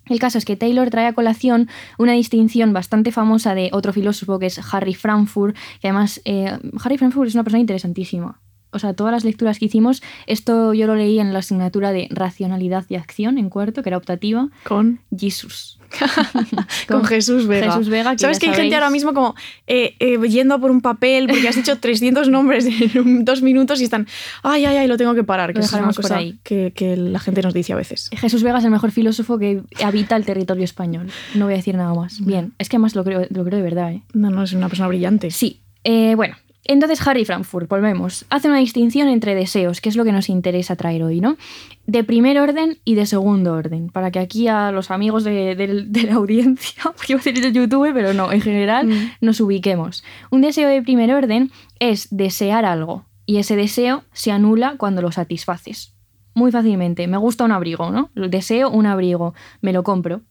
[0.09, 4.39] el caso es que Taylor trae a colación una distinción bastante famosa de otro filósofo
[4.39, 8.41] que es Harry Frankfurt, que además eh, Harry Frankfurt es una persona interesantísima.
[8.71, 12.07] O sea, todas las lecturas que hicimos, esto yo lo leí en la asignatura de
[12.09, 14.49] racionalidad y acción en cuarto, que era optativa.
[14.63, 15.79] Con, Jesus.
[16.87, 17.71] con Jesús Vega.
[17.71, 19.35] Jesús Vega, que ¿Sabes que hay gente ahora mismo como
[19.67, 23.81] eh, eh, yendo a por un papel porque has dicho 300 nombres en dos minutos
[23.81, 24.07] y están,
[24.43, 25.53] ay, ay, ay, lo tengo que parar?
[25.53, 26.39] Que es una dejaremos por ahí.
[26.43, 28.09] que, que la gente nos dice a veces.
[28.13, 31.11] Jesús Vega es el mejor filósofo que habita el territorio español.
[31.35, 32.23] No voy a decir nada más.
[32.25, 34.01] Bien, es que además lo creo, lo creo de verdad, ¿eh?
[34.13, 35.31] No, no, es una persona brillante.
[35.31, 36.35] Sí, eh, bueno.
[36.71, 40.75] Entonces Harry Frankfurt, volvemos, hace una distinción entre deseos, que es lo que nos interesa
[40.75, 41.37] traer hoy, ¿no?
[41.85, 45.85] De primer orden y de segundo orden, para que aquí a los amigos de, de-
[45.87, 49.11] de la audiencia, porque iba a decir de YouTube, pero no, en general, Mm.
[49.21, 50.03] nos ubiquemos.
[50.29, 55.11] Un deseo de primer orden es desear algo, y ese deseo se anula cuando lo
[55.11, 55.93] satisfaces.
[56.33, 58.09] Muy fácilmente, me gusta un abrigo, ¿no?
[58.15, 60.21] Deseo un abrigo, me lo compro,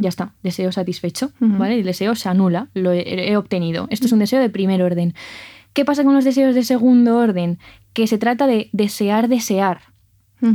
[0.00, 1.32] ya está, deseo satisfecho.
[1.40, 1.74] ¿vale?
[1.78, 3.86] El deseo se anula, lo he, he obtenido.
[3.90, 5.14] Esto es un deseo de primer orden.
[5.74, 7.58] ¿Qué pasa con los deseos de segundo orden?
[7.92, 9.80] Que se trata de desear desear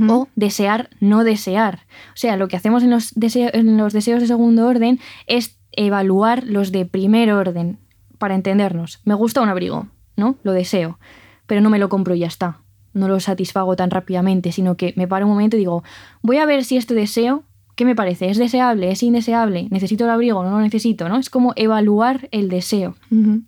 [0.10, 1.80] o desear no desear.
[2.14, 5.58] O sea, lo que hacemos en los, deseo- en los deseos de segundo orden es
[5.72, 7.80] evaluar los de primer orden,
[8.18, 9.00] para entendernos.
[9.06, 10.36] Me gusta un abrigo, ¿no?
[10.44, 11.00] Lo deseo,
[11.48, 12.60] pero no me lo compro y ya está.
[12.94, 15.84] No lo satisfago tan rápidamente, sino que me paro un momento y digo,
[16.22, 17.44] voy a ver si este deseo,
[17.76, 18.30] ¿qué me parece?
[18.30, 18.92] ¿Es deseable?
[18.92, 19.68] ¿Es indeseable?
[19.72, 20.44] ¿Necesito el abrigo?
[20.44, 21.08] ¿No lo necesito?
[21.10, 21.18] ¿no?
[21.18, 22.96] Es como evaluar el deseo.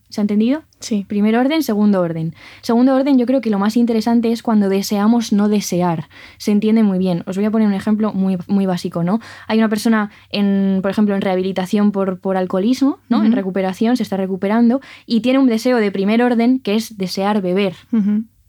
[0.10, 0.64] ¿Se ha entendido?
[0.82, 1.06] Sí.
[1.08, 2.36] Primer orden, segundo orden.
[2.62, 6.10] Segundo orden, yo creo que lo más interesante es cuando deseamos no desear.
[6.38, 7.24] Se entiende muy bien.
[7.26, 9.20] Os voy a poner un ejemplo muy, muy básico, ¿no?
[9.48, 13.24] Hay una persona, en, por ejemplo, en rehabilitación por, por alcoholismo, ¿no?
[13.24, 17.42] En recuperación, se está recuperando, y tiene un deseo de primer orden que es desear
[17.42, 17.76] beber.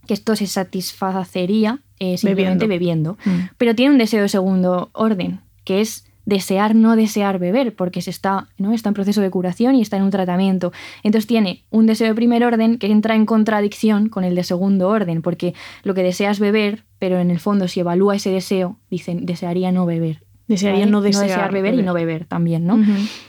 [0.07, 3.17] Que esto se satisfacería eh, simplemente bebiendo.
[3.25, 3.55] Mm.
[3.57, 8.11] Pero tiene un deseo de segundo orden, que es desear no desear beber, porque se
[8.11, 8.73] está, ¿no?
[8.73, 10.73] está en proceso de curación y está en un tratamiento.
[11.03, 14.89] Entonces tiene un deseo de primer orden que entra en contradicción con el de segundo
[14.89, 18.79] orden, porque lo que desea es beber, pero en el fondo si evalúa ese deseo,
[18.91, 20.23] dicen desearía no beber.
[20.49, 20.91] Desearía ¿vale?
[20.91, 22.79] no desear beber, y no beber también, ¿no?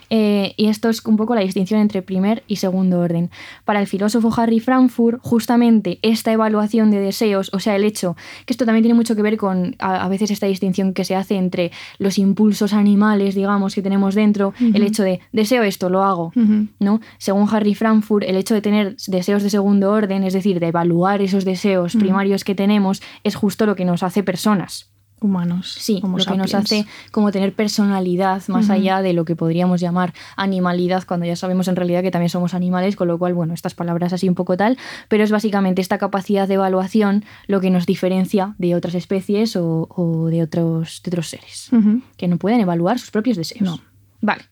[0.09, 3.31] Eh, y esto es un poco la distinción entre primer y segundo orden.
[3.65, 8.53] Para el filósofo Harry Frankfurt, justamente esta evaluación de deseos, o sea, el hecho, que
[8.53, 11.35] esto también tiene mucho que ver con a, a veces esta distinción que se hace
[11.35, 16.31] entre los impulsos animales, digamos, que tenemos dentro, el hecho de deseo esto, lo hago.
[16.79, 17.01] ¿no?
[17.17, 21.21] Según Harry Frankfurt, el hecho de tener deseos de segundo orden, es decir, de evaluar
[21.21, 24.92] esos deseos primarios que tenemos, es justo lo que nos hace personas.
[25.23, 25.75] Humanos.
[25.79, 29.81] Sí, Homo lo que nos hace como tener personalidad más allá de lo que podríamos
[29.81, 33.53] llamar animalidad, cuando ya sabemos en realidad que también somos animales, con lo cual, bueno,
[33.53, 37.69] estas palabras así un poco tal, pero es básicamente esta capacidad de evaluación lo que
[37.69, 41.69] nos diferencia de otras especies o, o de, otros, de otros seres,
[42.17, 43.61] que no pueden evaluar sus propios deseos.
[43.61, 43.79] No.
[44.21, 44.43] Vale.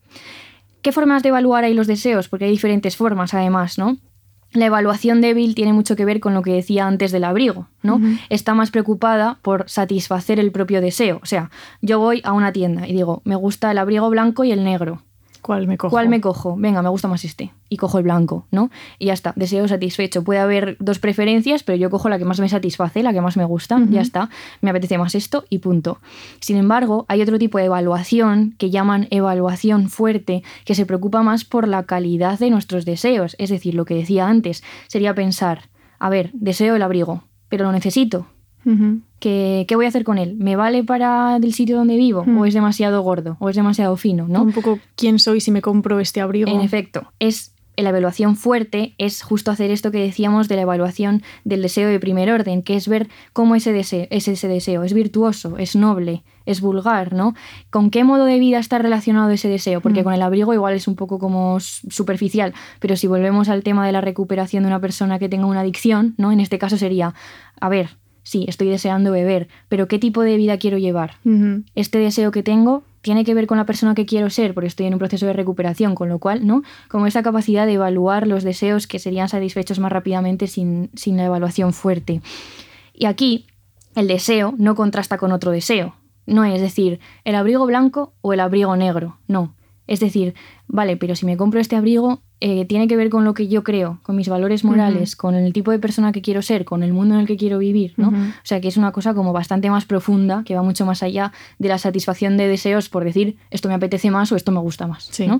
[0.81, 2.27] ¿Qué formas de evaluar hay los deseos?
[2.27, 3.97] Porque hay diferentes formas, además, ¿no?
[4.53, 8.01] La evaluación débil tiene mucho que ver con lo que decía antes del abrigo, ¿no?
[8.29, 11.19] Está más preocupada por satisfacer el propio deseo.
[11.23, 11.49] O sea,
[11.81, 15.01] yo voy a una tienda y digo, me gusta el abrigo blanco y el negro.
[15.41, 15.91] ¿Cuál me cojo?
[15.91, 16.55] ¿Cuál me cojo?
[16.57, 17.51] Venga, me gusta más este.
[17.67, 18.69] Y cojo el blanco, ¿no?
[18.99, 20.23] Y ya está, deseo satisfecho.
[20.23, 23.37] Puede haber dos preferencias, pero yo cojo la que más me satisface, la que más
[23.37, 24.29] me gusta, ya está.
[24.61, 25.99] Me apetece más esto y punto.
[26.39, 31.43] Sin embargo, hay otro tipo de evaluación que llaman evaluación fuerte, que se preocupa más
[31.43, 33.35] por la calidad de nuestros deseos.
[33.39, 37.71] Es decir, lo que decía antes, sería pensar, a ver, deseo el abrigo, pero lo
[37.71, 38.27] necesito.
[39.19, 40.35] ¿Qué, voy a hacer con él?
[40.37, 42.25] ¿Me vale para el sitio donde vivo?
[42.37, 43.37] ¿O es demasiado gordo?
[43.39, 44.27] ¿O es demasiado fino?
[44.27, 44.43] ¿no?
[44.43, 46.49] Un poco quién soy si me compro este abrigo.
[46.49, 51.23] En efecto, es la evaluación fuerte es justo hacer esto que decíamos de la evaluación
[51.43, 54.93] del deseo de primer orden, que es ver cómo ese deseo, es ese deseo, es
[54.93, 57.33] virtuoso, es noble, es vulgar, ¿no?
[57.69, 59.81] ¿Con qué modo de vida está relacionado ese deseo?
[59.81, 63.85] Porque con el abrigo igual es un poco como superficial, pero si volvemos al tema
[63.85, 66.31] de la recuperación de una persona que tenga una adicción, ¿no?
[66.31, 67.13] En este caso sería,
[67.59, 71.15] a ver, sí, estoy deseando beber, pero ¿qué tipo de vida quiero llevar?
[71.75, 74.85] Este deseo que tengo tiene que ver con la persona que quiero ser, porque estoy
[74.85, 76.61] en un proceso de recuperación, con lo cual, ¿no?
[76.87, 81.25] Como esa capacidad de evaluar los deseos que serían satisfechos más rápidamente sin, sin la
[81.25, 82.21] evaluación fuerte.
[82.93, 83.47] Y aquí,
[83.95, 85.95] el deseo no contrasta con otro deseo.
[86.27, 89.17] No es decir, el abrigo blanco o el abrigo negro.
[89.27, 89.55] No.
[89.87, 90.35] Es decir,
[90.67, 93.63] vale, pero si me compro este abrigo, eh, tiene que ver con lo que yo
[93.63, 96.91] creo, con mis valores morales, con el tipo de persona que quiero ser, con el
[96.91, 98.09] mundo en el que quiero vivir, ¿no?
[98.09, 101.31] O sea, que es una cosa como bastante más profunda, que va mucho más allá
[101.59, 104.87] de la satisfacción de deseos por decir esto me apetece más o esto me gusta
[104.87, 105.39] más, ¿no?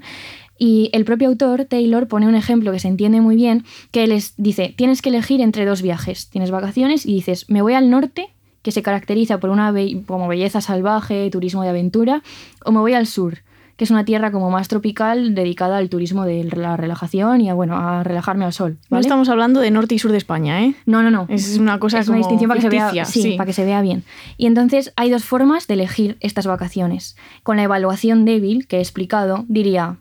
[0.60, 4.36] Y el propio autor, Taylor, pone un ejemplo que se entiende muy bien, que les
[4.38, 8.30] dice, tienes que elegir entre dos viajes, tienes vacaciones y dices, me voy al norte
[8.62, 9.74] que se caracteriza por una
[10.06, 12.22] como belleza salvaje, turismo de aventura,
[12.64, 13.40] o me voy al sur,
[13.82, 17.56] que es una tierra como más tropical dedicada al turismo de la relajación y a,
[17.56, 18.78] bueno, a relajarme al sol.
[18.92, 20.76] No estamos hablando de norte y sur de España, ¿eh?
[20.86, 21.26] No, no, no.
[21.30, 23.82] Es una cosa es una distinción para que, se vea, sí, para que se vea
[23.82, 24.04] bien.
[24.38, 27.16] Y entonces hay dos formas de elegir estas vacaciones.
[27.42, 29.98] Con la evaluación débil que he explicado, diría,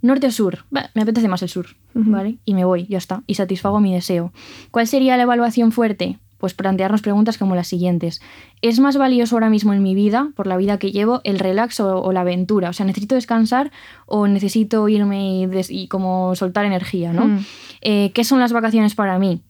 [0.00, 2.38] norte o sur, me apetece más el sur, ¿vale?
[2.44, 4.32] Y me voy, ya está, y satisfago mi deseo.
[4.70, 6.20] ¿Cuál sería la evaluación fuerte?
[6.44, 8.20] Pues plantearnos preguntas como las siguientes.
[8.60, 11.80] ¿Es más valioso ahora mismo en mi vida, por la vida que llevo, el relax
[11.80, 12.68] o, la aventura?
[12.68, 13.72] O sea, ¿necesito descansar
[14.04, 17.14] o necesito irme y, como soltar energía?
[17.14, 17.28] ¿no?
[17.28, 17.46] Mm.
[17.80, 19.40] Eh, ¿Qué son las vacaciones para mí?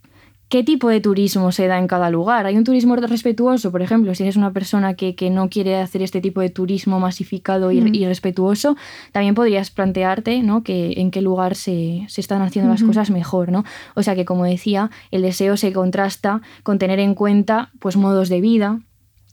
[0.49, 2.47] Qué tipo de turismo se da en cada lugar.
[2.47, 6.21] Hay un turismo respetuoso, por ejemplo, si eres una persona que, no quiere hacer este
[6.21, 8.07] tipo de turismo masificado y, mm.
[8.07, 8.77] respetuoso,
[9.13, 10.63] también podrías plantearte ¿no?
[10.63, 13.51] que, en qué lugar se, están haciendo las cosas mejor.
[13.51, 13.65] ¿no?
[13.95, 18.29] O sea que, como decía, el deseo se contrasta con tener en cuenta pues, modos
[18.29, 18.81] de vida,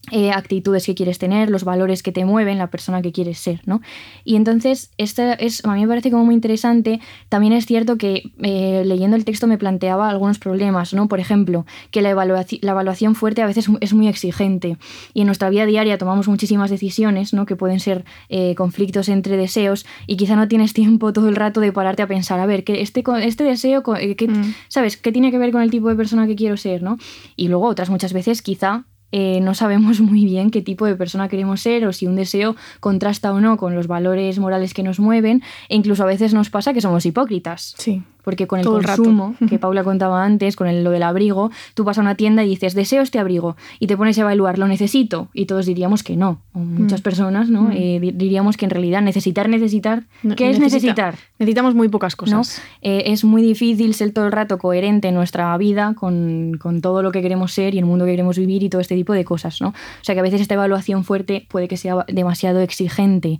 [0.10, 3.62] eh, actitudes que quieres tener, los valores que te mueven, la persona que quieres ser,
[3.66, 3.82] ¿no?
[4.24, 7.00] Y entonces, esto es, a mí me parece como muy interesante.
[7.30, 11.08] También es cierto que eh, leyendo el texto me planteaba algunos problemas, ¿no?
[11.08, 14.78] Por ejemplo, que la, evaluación, la evaluación fuerte a veces es muy exigente
[15.14, 17.46] y en nuestra vida diaria tomamos muchísimas decisiones, ¿no?
[17.46, 21.62] Que pueden ser eh, conflictos entre deseos y quizá no tienes tiempo todo el rato
[21.62, 24.56] de pararte a pensar, a ver, que este, este deseo, que, mm.
[24.68, 24.98] ¿sabes?
[24.98, 26.98] ¿Qué tiene que ver con el tipo de persona que quiero ser, ¿no?
[27.36, 31.30] Y luego otras muchas veces quizá eh, no sabemos muy bien qué tipo de persona
[31.30, 35.00] queremos ser o si un deseo contrasta o no con los valores morales que nos
[35.00, 37.76] mueven e incluso a veces nos pasa que somos hipócritas.
[37.78, 41.84] Sí porque con el consumo que Paula contaba antes, con el, lo del abrigo, tú
[41.84, 44.68] vas a una tienda y dices, deseo este abrigo, y te pones a evaluar, ¿lo
[44.68, 45.30] necesito?
[45.34, 46.42] Y todos diríamos que no.
[46.54, 47.04] muchas mm.
[47.04, 47.64] personas ¿no?
[47.64, 47.72] Mm.
[47.74, 50.04] Eh, diríamos que en realidad necesitar, necesitar,
[50.36, 51.16] ¿qué es necesitar?
[51.40, 52.62] Necesitamos muy pocas cosas.
[52.82, 57.02] Eh, es muy difícil ser todo el rato coherente en nuestra vida con, con, todo
[57.04, 59.26] lo que queremos ser y el mundo que queremos vivir y todo este tipo de
[59.26, 59.62] cosas.
[59.62, 59.70] ¿no?
[59.70, 63.40] O sea que a veces esta evaluación fuerte puede que sea demasiado exigente.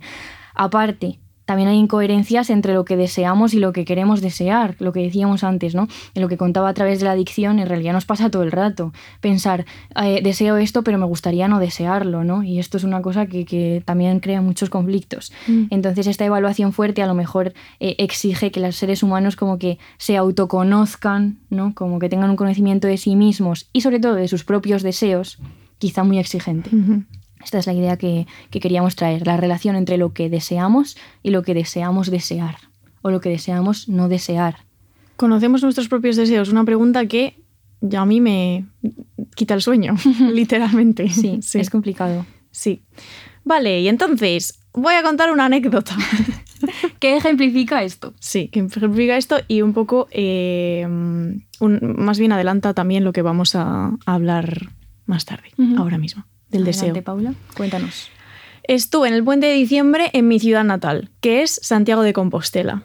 [0.54, 1.18] Aparte,
[1.52, 5.44] también hay incoherencias entre lo que deseamos y lo que queremos desear, lo que decíamos
[5.44, 5.86] antes, ¿no?
[6.14, 8.50] En lo que contaba a través de la adicción, en realidad nos pasa todo el
[8.50, 8.94] rato.
[9.20, 9.66] Pensar,
[10.02, 12.42] eh, deseo esto, pero me gustaría no desearlo, ¿no?
[12.42, 15.30] Y esto es una cosa que, también crea muchos conflictos.
[15.46, 15.64] Mm.
[15.68, 19.78] Entonces, esta evaluación fuerte a lo mejor eh, exige que los seres humanos como que
[19.98, 21.74] se autoconozcan, ¿no?
[21.74, 25.38] Como que tengan un conocimiento de sí mismos y sobre todo de sus propios deseos,
[25.76, 26.70] quizá muy exigente.
[27.44, 31.42] Esta es la idea que, queríamos traer, la relación entre lo que deseamos y lo
[31.42, 32.56] que deseamos desear,
[33.02, 34.64] o lo que deseamos no desear.
[35.16, 36.48] ¿Conocemos nuestros propios deseos?
[36.48, 37.36] Una pregunta que
[37.80, 38.66] ya a mí me
[39.34, 39.96] quita el sueño,
[40.32, 41.08] literalmente.
[41.08, 42.26] Sí, sí, es complicado.
[42.50, 42.82] Sí.
[43.44, 45.96] Vale, y entonces voy a contar una anécdota.
[47.00, 48.14] ¿Qué ejemplifica esto?
[48.20, 50.86] Sí, que ejemplifica esto y un poco, eh,
[51.58, 54.68] más bien adelanta también lo que vamos a, hablar
[55.06, 56.94] más tarde, ahora mismo del deseo.
[57.02, 58.08] Paula, cuéntanos.
[58.62, 62.82] Estuve en el puente de diciembre en mi ciudad natal, que es Santiago de Compostela.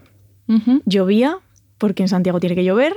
[0.85, 1.37] Llovía,
[1.77, 2.93] porque en Santiago tiene que llover,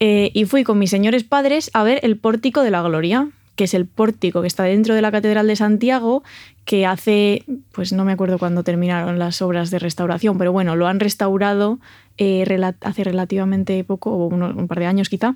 [0.00, 3.64] Eh, y fui con mis señores padres a ver el Pórtico de la Gloria, que
[3.64, 6.22] es el pórtico que está dentro de la Catedral de Santiago,
[6.64, 10.86] que hace, pues no me acuerdo cuándo terminaron las obras de restauración, pero bueno, lo
[10.86, 11.80] han restaurado
[12.16, 12.44] eh,
[12.82, 15.34] hace relativamente poco, o un par de años quizá.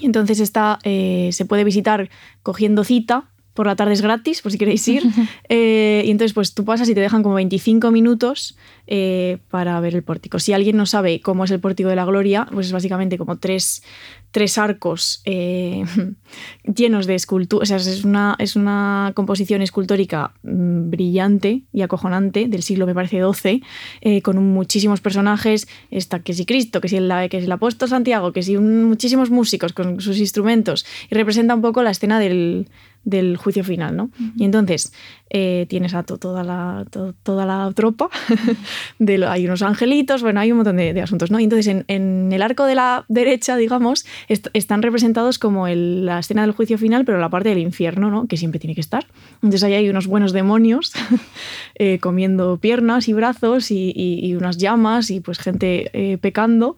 [0.00, 2.08] Y entonces está, eh, se puede visitar
[2.42, 3.24] cogiendo cita
[3.54, 5.04] por la tarde es gratis, por si queréis ir.
[5.48, 9.94] Eh, y entonces, pues tú pasas y te dejan como 25 minutos eh, para ver
[9.94, 10.38] el pórtico.
[10.38, 13.36] Si alguien no sabe cómo es el pórtico de la gloria, pues es básicamente como
[13.36, 13.82] tres,
[14.30, 15.84] tres arcos eh,
[16.74, 17.70] llenos de esculturas.
[17.70, 22.94] O sea, es una, es una composición escultórica mm, brillante y acojonante del siglo, me
[22.94, 25.68] parece, XII, con muchísimos personajes.
[25.90, 29.30] Está que si Cristo, que si el, que si el apóstol Santiago, que si muchísimos
[29.30, 30.86] músicos con sus instrumentos.
[31.10, 32.66] Y representa un poco la escena del
[33.04, 34.10] del juicio final, ¿no?
[34.36, 34.92] Y entonces
[35.30, 36.86] eh, tienes a toda, la,
[37.22, 38.08] toda la tropa,
[38.98, 41.38] de hay unos angelitos, bueno, hay un montón de, asuntos, ¿no?
[41.38, 46.52] Y entonces en, el arco de la derecha, digamos, están representados como la escena del
[46.52, 48.26] juicio final, pero la parte del infierno, ¿no?
[48.26, 49.06] Que siempre tiene que estar.
[49.34, 50.92] Entonces ahí hay unos buenos demonios
[51.74, 56.76] eh, comiendo piernas y brazos y, unas llamas y pues gente eh, pecando.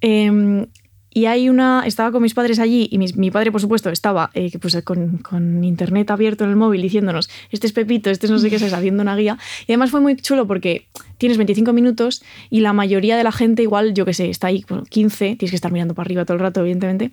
[0.00, 0.66] Em,
[1.12, 4.56] y hay una, estaba con mis padres allí y mi, padre, por supuesto, estaba eh,
[4.60, 8.48] pues, con, internet abierto en el móvil diciéndonos, este es Pepito, este es no sé
[8.48, 9.36] qué es, haciendo una guía.
[9.66, 10.86] Y además fue muy chulo porque
[11.18, 14.64] tienes 25 minutos y la mayoría de la gente igual, yo qué sé, está ahí
[14.88, 17.10] 15, tienes que estar mirando para arriba todo el rato, evidentemente.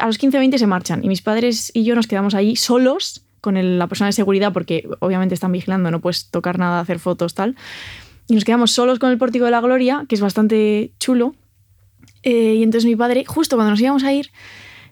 [0.00, 3.24] A los 15 20 se marchan y mis padres y yo nos quedamos ahí solos
[3.40, 7.34] con la persona de seguridad porque obviamente están vigilando, no puedes tocar nada, hacer fotos,
[7.34, 7.56] tal.
[8.28, 11.34] Y nos quedamos solos con el Pórtico de la Gloria, que es bastante chulo
[12.26, 14.32] eh, y entonces mi padre, justo cuando nos íbamos a ir,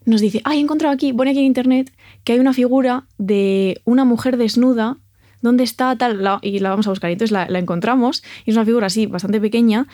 [0.05, 1.91] nos dice, ay, he encontrado aquí, pone aquí en internet,
[2.23, 4.95] que hay una figura de una mujer desnuda,
[5.41, 6.17] ¿dónde está tal?
[6.41, 7.09] y la vamos a buscar.
[7.09, 9.85] Y entonces la, encontramos, y es una figura así, bastante pequeña,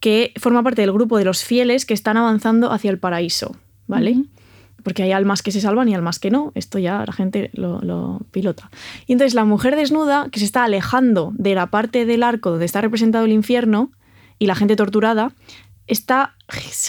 [0.00, 3.54] que forma parte del grupo de los fieles que están avanzando hacia el paraíso,
[3.86, 4.24] ¿vale?
[4.82, 6.50] Porque hay almas que se salvan y almas que no.
[6.54, 8.70] Esto ya la gente lo, lo, pilota.
[9.06, 12.64] Y entonces la mujer desnuda, que se está alejando de la parte del arco donde
[12.64, 13.90] está representado el infierno,
[14.38, 15.32] y la gente torturada,
[15.86, 16.34] está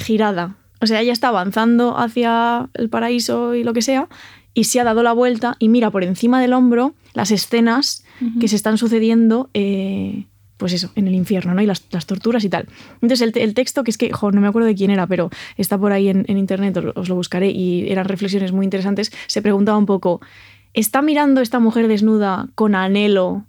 [0.06, 0.56] girada.
[0.82, 4.08] O sea, ella está avanzando hacia el paraíso y lo que sea,
[4.54, 8.04] y se ha dado la vuelta y mira por encima del hombro las escenas
[8.40, 10.26] que se están sucediendo, eh,
[10.58, 11.62] pues eso, en el infierno, ¿no?
[11.62, 12.68] Y las, torturas y tal.
[13.02, 15.92] Entonces, el, texto, que es que, no me acuerdo de quién era, pero está por
[15.92, 20.22] ahí en, internet, os, lo buscaré, y eran reflexiones muy interesantes, se preguntaba un poco,
[20.74, 23.46] ¿está mirando esta mujer desnuda con anhelo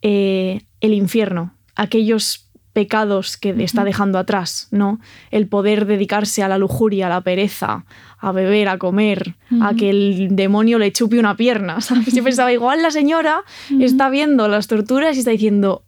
[0.00, 1.54] eh, el infierno?
[1.74, 5.00] Aquellos pecados que está dejando atrás, ¿no?
[5.30, 7.84] El poder dedicarse a la lujuria, a la pereza,
[8.18, 12.14] a beber, a comer, a que el demonio le chupe una pierna, ¿sabes?
[12.14, 13.42] Yo pensaba, igual la señora
[13.80, 15.84] está viendo las torturas y está diciendo,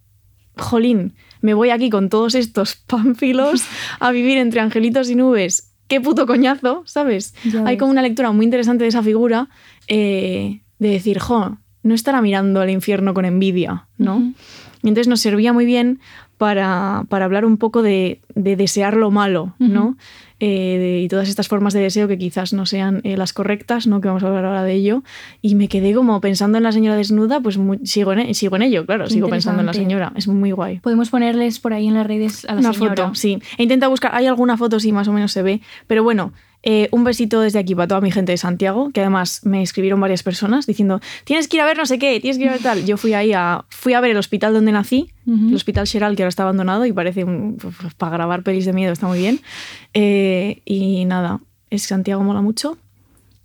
[0.57, 3.63] jolín, me voy aquí con todos estos pánfilos
[3.99, 5.73] a vivir entre angelitos y nubes.
[5.87, 7.35] Qué puto coñazo, ¿sabes?
[7.65, 9.49] Hay como una lectura muy interesante de esa figura
[9.87, 14.33] eh, de decir, jo, no estará mirando al infierno con envidia, ¿no?
[14.81, 15.99] Y entonces nos servía muy bien
[16.37, 19.97] para, hablar un poco de, desear lo malo, ¿no?
[20.39, 24.01] Eh, y todas estas formas de deseo que quizás no sean eh, las correctas, ¿no?
[24.01, 25.03] Que vamos a hablar ahora de ello.
[25.41, 28.85] Y me quedé como pensando en la señora desnuda, pues sigo, en, sigo en ello,
[28.85, 30.11] claro, sigo pensando en la señora.
[30.17, 30.79] Es muy guay.
[30.79, 33.41] Podemos ponerles por ahí en las redes a la Una foto, sí.
[33.57, 36.33] He intentado buscar, hay alguna foto, sí, más o menos se ve, pero bueno,
[36.65, 39.99] eh, un besito desde aquí para toda mi gente de Santiago, que además me escribieron
[39.99, 42.53] varias personas diciendo, tienes que ir a ver no sé qué, tienes que ir a
[42.53, 42.85] ver tal.
[42.85, 46.23] Yo fui ahí a, fui a ver el hospital donde nací, el hospital Sheral, que
[46.23, 49.19] ahora está abandonado y parece un, pues, pues, para grabar pelis de miedo, está muy
[49.19, 49.41] bien.
[49.93, 52.77] Eh, y nada, es Santiago mola mucho.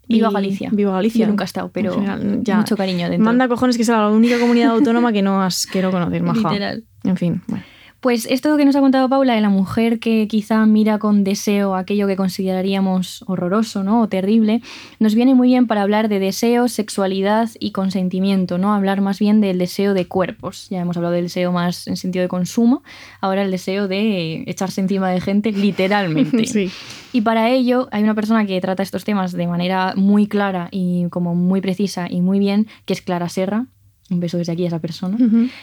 [0.07, 0.71] Viva Galicia.
[0.73, 1.25] Viva Galicia.
[1.25, 2.03] Yo nunca he estado, pero
[2.43, 3.25] ya mucho cariño dentro.
[3.25, 6.49] Manda cojones que sea la única comunidad autónoma que no has, quiero conocer, maja.
[6.51, 6.85] Literal.
[7.05, 7.65] En fin, bueno.
[8.01, 11.75] Pues esto que nos ha contado Paula de la mujer que quizá mira con deseo
[11.75, 14.03] aquello que consideraríamos horroroso ¿no?
[14.03, 14.63] o terrible,
[15.01, 18.73] nos viene muy bien para hablar de deseo, sexualidad y consentimiento, ¿no?
[18.73, 20.69] Hablar más bien del deseo de cuerpos.
[20.71, 22.85] Ya hemos hablado del deseo más en sentido de consumo,
[23.21, 26.39] ahora el deseo de echarse encima de gente literalmente.
[26.49, 26.71] Sí.
[27.13, 31.09] Y para ello hay una persona que trata estos temas de manera muy clara y
[31.11, 33.67] como muy precisa y muy bien, que es Clara Serra,
[34.11, 35.19] un beso desde aquí a esa persona,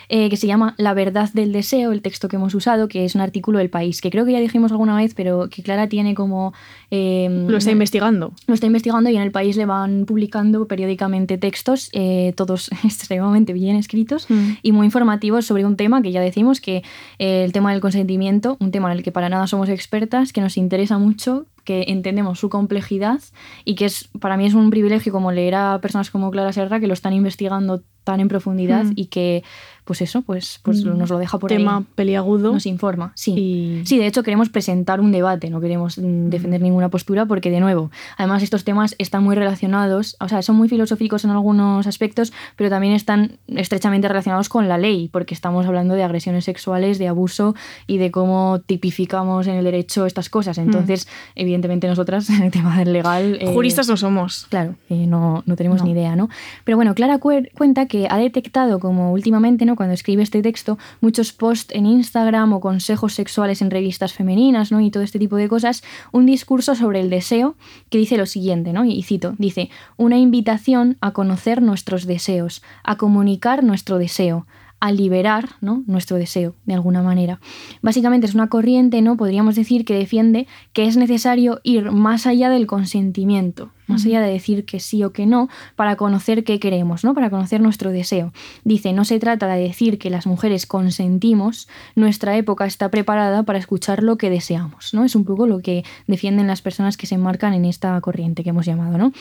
[0.09, 3.15] eh, que se llama La verdad del deseo, el texto que hemos usado, que es
[3.15, 6.13] un artículo del país, que creo que ya dijimos alguna vez, pero que Clara tiene
[6.13, 6.53] como...
[6.91, 8.33] Em, lo está investigando.
[8.47, 13.53] Lo está investigando y en el país le van publicando periódicamente textos, eh, todos extremadamente
[13.53, 14.27] bien escritos
[14.61, 16.83] y muy informativos sobre un tema que ya decimos que
[17.19, 20.41] eh, el tema del consentimiento, un tema en el que para nada somos expertas, que
[20.41, 23.19] nos interesa mucho, que entendemos su complejidad
[23.65, 26.79] y que es para mí es un privilegio como leer a personas como Clara Serra
[26.79, 28.93] que lo están investigando tan en profundidad mm.
[28.95, 29.43] y que
[29.85, 30.97] pues eso, pues, pues Mm.
[30.97, 31.85] nos lo deja por Tema ahí.
[31.95, 32.51] peliagudo.
[32.53, 33.33] Nos informa, sí.
[33.37, 37.51] Y- Sí, de hecho queremos presentar un debate, no queremos mm, defender ninguna postura porque,
[37.51, 41.87] de nuevo, además estos temas están muy relacionados, o sea, son muy filosóficos en algunos
[41.87, 46.97] aspectos, pero también están estrechamente relacionados con la ley, porque estamos hablando de agresiones sexuales,
[46.97, 47.55] de abuso
[47.87, 50.57] y de cómo tipificamos en el derecho estas cosas.
[50.57, 53.37] Entonces, evidentemente nosotras, en el tema del legal...
[53.39, 54.47] eh, Juristas no somos.
[54.49, 55.85] Claro, eh, no, no tenemos No.
[55.85, 56.29] ni idea, ¿no?
[56.63, 59.74] Pero bueno, Clara cuenta que ha detectado, como últimamente, ¿no?
[59.75, 64.81] Cuando escribe este texto, muchos posts en Instagram o consejos sexuales en revistas femeninas, ¿no?
[64.81, 67.55] Y todo este tipo de cosas, un discurso sobre el deseo
[67.89, 68.85] que dice lo siguiente, ¿no?
[68.85, 74.47] Y cito, dice, una invitación a conocer nuestros deseos, a comunicar nuestro deseo,
[74.79, 75.83] a liberar ¿no?
[75.87, 77.39] nuestro deseo de alguna manera.
[77.81, 79.17] Básicamente es una corriente, ¿no?
[79.17, 84.31] Podríamos decir que defiende que es necesario ir más allá del consentimiento, más allá de
[84.31, 87.13] decir que sí o que no, para conocer qué queremos, ¿no?
[87.13, 88.33] Para conocer nuestro deseo.
[88.63, 93.59] Dice, no se trata de decir que las mujeres consentimos, nuestra época está preparada para
[93.59, 95.05] escuchar lo que deseamos, ¿no?
[95.05, 98.49] Es un poco lo que defienden las personas que se enmarcan en esta corriente que
[98.49, 99.13] hemos llamado, ¿no?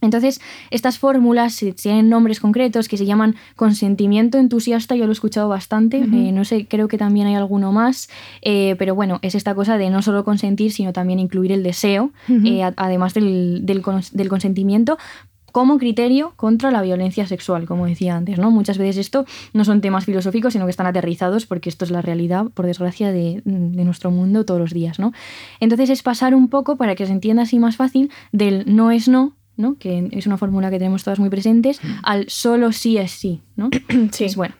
[0.00, 0.40] Entonces,
[0.70, 5.98] estas fórmulas tienen nombres concretos que se llaman consentimiento entusiasta, yo lo he escuchado bastante,
[5.98, 8.08] eh, no sé, creo que también hay alguno más,
[8.42, 12.10] eh, pero bueno, es esta cosa de no solo consentir, sino también incluir el deseo,
[12.46, 14.96] eh, a- además del, del consentimiento
[15.52, 18.52] como criterio contra la violencia sexual, como decía antes, ¿no?
[18.52, 22.02] Muchas veces esto no son temas filosóficos, sino que están aterrizados porque esto es la
[22.02, 25.12] realidad, por desgracia, de, de nuestro mundo todos los días, ¿no?
[25.58, 29.08] Entonces es pasar un poco, para que se entienda así más fácil, del no es
[29.08, 29.76] no, ¿no?
[29.78, 33.42] que es una fórmula que tenemos todas muy presentes, al solo sí es sí.
[33.56, 33.70] ¿no?
[34.10, 34.24] Sí.
[34.24, 34.54] Es bueno,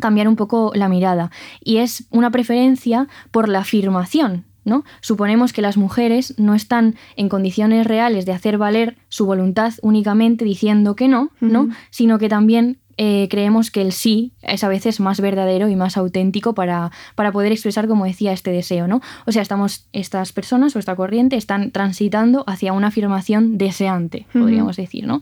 [0.00, 1.30] cambiar un poco la mirada.
[1.62, 4.44] Y es una preferencia por la afirmación.
[4.64, 4.84] ¿no?
[5.00, 10.44] Suponemos que las mujeres no están en condiciones reales de hacer valer su voluntad únicamente
[10.44, 11.68] diciendo que no, ¿no?
[11.90, 15.96] Sino que también eh, creemos que el sí es a veces más verdadero y más
[15.96, 19.00] auténtico para, para poder expresar, como decía, este deseo, ¿no?
[19.26, 24.76] O sea, estamos, estas personas o esta corriente están transitando hacia una afirmación deseante, podríamos
[24.76, 25.20] decir, ¿no?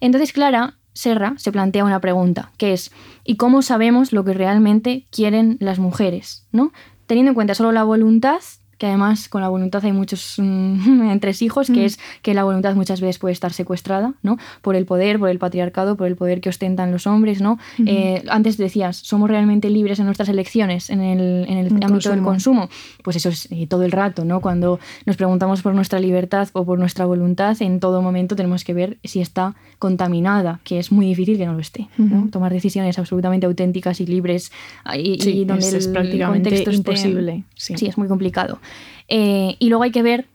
[0.00, 2.90] Entonces, Clara Serra se plantea una pregunta, que es,
[3.24, 6.72] ¿y cómo sabemos lo que realmente quieren las mujeres, ¿no?
[7.06, 8.40] Teniendo en cuenta solo la voluntad,
[8.78, 11.84] que además con la voluntad hay muchos mm, entresijos, que Mm.
[11.86, 14.38] es que la voluntad muchas veces puede estar secuestrada, ¿no?
[14.62, 17.58] Por el poder, por el patriarcado, por el poder que ostentan los hombres, ¿no?
[17.86, 22.10] Eh, antes decías, ¿somos realmente libres en nuestras elecciones, en el, en el En ámbito
[22.10, 22.68] del consumo.
[23.02, 24.40] Pues eso es eh, todo el rato, ¿no?
[24.40, 28.74] Cuando nos preguntamos por nuestra libertad o por nuestra voluntad, en todo momento tenemos que
[28.74, 31.88] ver si está contaminada, que es muy difícil que no lo esté.
[32.30, 34.52] Tomar decisiones absolutamente auténticas y libres
[34.84, 37.44] ah, y, y Sí, donde es, es prácticamente esté- imposible.
[37.54, 37.74] Sí.
[37.76, 38.58] Sí, es muy complicado.
[39.08, 40.26] Eh, y luego hay que ver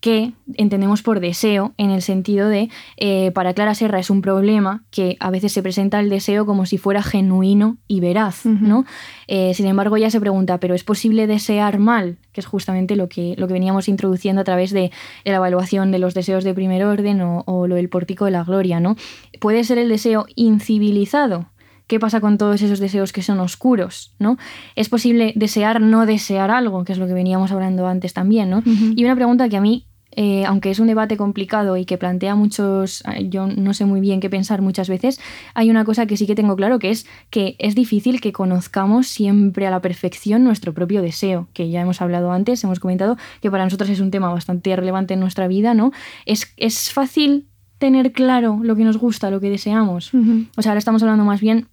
[0.00, 4.84] qué entendemos por deseo en el sentido de, eh, para Clara Serra es un problema
[4.90, 8.46] que a veces se presenta el deseo como si fuera genuino y veraz.
[8.46, 8.84] ¿no?
[9.26, 12.18] Eh, sin embargo, ella se pregunta, ¿pero es posible desear mal?
[12.32, 14.92] Que es justamente lo que, lo que veníamos introduciendo a través de
[15.24, 18.44] la evaluación de los deseos de primer orden o, o lo del pórtico de la
[18.44, 18.96] gloria, ¿no?
[19.40, 21.46] ¿Puede ser el deseo incivilizado?
[21.88, 24.14] ¿Qué pasa con todos esos deseos que son oscuros?
[24.18, 24.36] ¿no?
[24.76, 26.84] ¿Es posible desear no desear algo?
[26.84, 28.50] Que es lo que veníamos hablando antes también.
[28.50, 28.62] ¿no?
[28.94, 32.34] Y una pregunta que a mí, eh, aunque es un debate complicado y que plantea
[32.34, 35.18] muchos, yo no sé muy bien qué pensar muchas veces,
[35.54, 39.06] hay una cosa que sí que tengo claro, que es que es difícil que conozcamos
[39.08, 43.50] siempre a la perfección nuestro propio deseo, que ya hemos hablado antes, hemos comentado que
[43.50, 45.92] para nosotros es un tema bastante relevante en nuestra vida, ¿no?
[46.26, 47.46] Es, es fácil
[47.78, 50.12] tener claro lo que nos gusta, lo que deseamos.
[50.56, 51.68] O sea, ahora estamos hablando más bien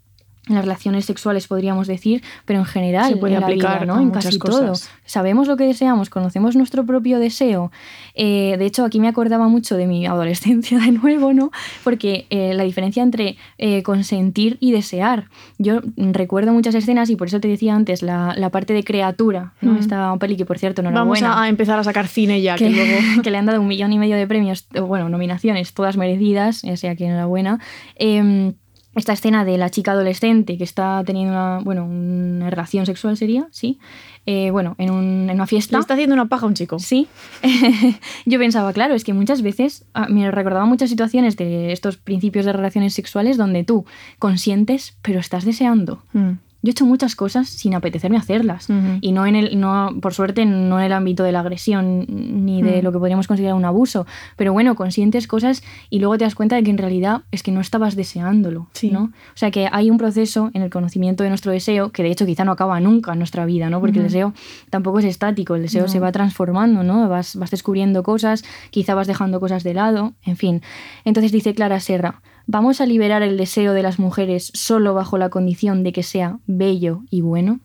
[0.48, 4.02] en las relaciones sexuales, podríamos decir, pero en general, Se puede en aplicar vida, ¿no?
[4.02, 4.82] En casi cosas.
[4.82, 4.92] todo.
[5.06, 7.72] Sabemos lo que deseamos, conocemos nuestro propio deseo.
[8.14, 11.52] Eh, de hecho, aquí me acordaba mucho de mi adolescencia de nuevo, ¿no?
[11.84, 15.30] Porque eh, la diferencia entre eh, consentir y desear.
[15.58, 19.54] Yo recuerdo muchas escenas y por eso te decía antes la, la parte de criatura,
[19.62, 19.74] ¿no?
[19.74, 19.78] Mm.
[19.78, 22.66] Esta peli que, por cierto, no Vamos a, a empezar a sacar cine ya, que,
[22.66, 23.02] que, luego...
[23.24, 26.78] que le han dado un millón y medio de premios, bueno, nominaciones, todas merecidas, ya
[26.78, 27.60] sea que enhorabuena.
[27.96, 28.54] Eh,
[28.96, 33.48] esta escena de la chica adolescente que está teniendo una, bueno, una relación sexual sería,
[33.52, 33.78] sí.
[34.26, 35.78] Eh, bueno, en, un- en una fiesta.
[35.78, 36.80] Le está haciendo una paja a un chico.
[36.80, 37.08] Sí.
[38.26, 42.46] Yo pensaba, claro, es que muchas veces ah, me recordaba muchas situaciones de estos principios
[42.46, 43.86] de relaciones sexuales donde tú
[44.18, 46.02] consientes, pero estás deseando.
[46.14, 46.32] Mm.
[46.66, 48.68] Yo he hecho muchas cosas sin apetecerme hacerlas.
[49.02, 52.64] Y no en el, no, por suerte, no en el ámbito de la agresión ni
[52.64, 54.08] de lo que podríamos considerar un abuso.
[54.36, 57.52] Pero bueno, consientes cosas y luego te das cuenta de que en realidad es que
[57.52, 58.68] no estabas deseándolo.
[58.74, 58.90] Sí.
[58.90, 59.04] ¿no?
[59.04, 62.26] O sea que hay un proceso en el conocimiento de nuestro deseo que de hecho
[62.26, 63.80] quizá no acaba nunca en nuestra vida, ¿no?
[63.80, 64.34] Porque el deseo
[64.72, 65.88] tampoco es estático, el deseo No.
[65.88, 67.08] se va transformando, ¿no?
[67.08, 70.62] Vas, vas descubriendo cosas, quizá vas dejando cosas de lado, en fin.
[71.04, 75.30] Entonces dice Clara Serra, ¿Vamos a liberar el deseo de las mujeres solo bajo la
[75.30, 77.60] condición de que sea bello y bueno?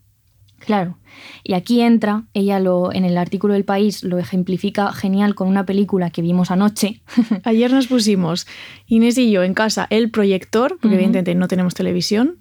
[0.61, 0.99] Claro.
[1.43, 5.67] Y aquí entra, ella lo en el artículo del país lo ejemplifica genial con una
[5.67, 7.01] película que vimos anoche.
[7.45, 8.47] Ayer nos pusimos,
[8.87, 12.39] Inés y yo, en casa, el proyector, porque evidentemente no tenemos televisión,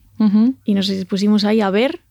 [0.66, 2.02] y nos pusimos ahí a ver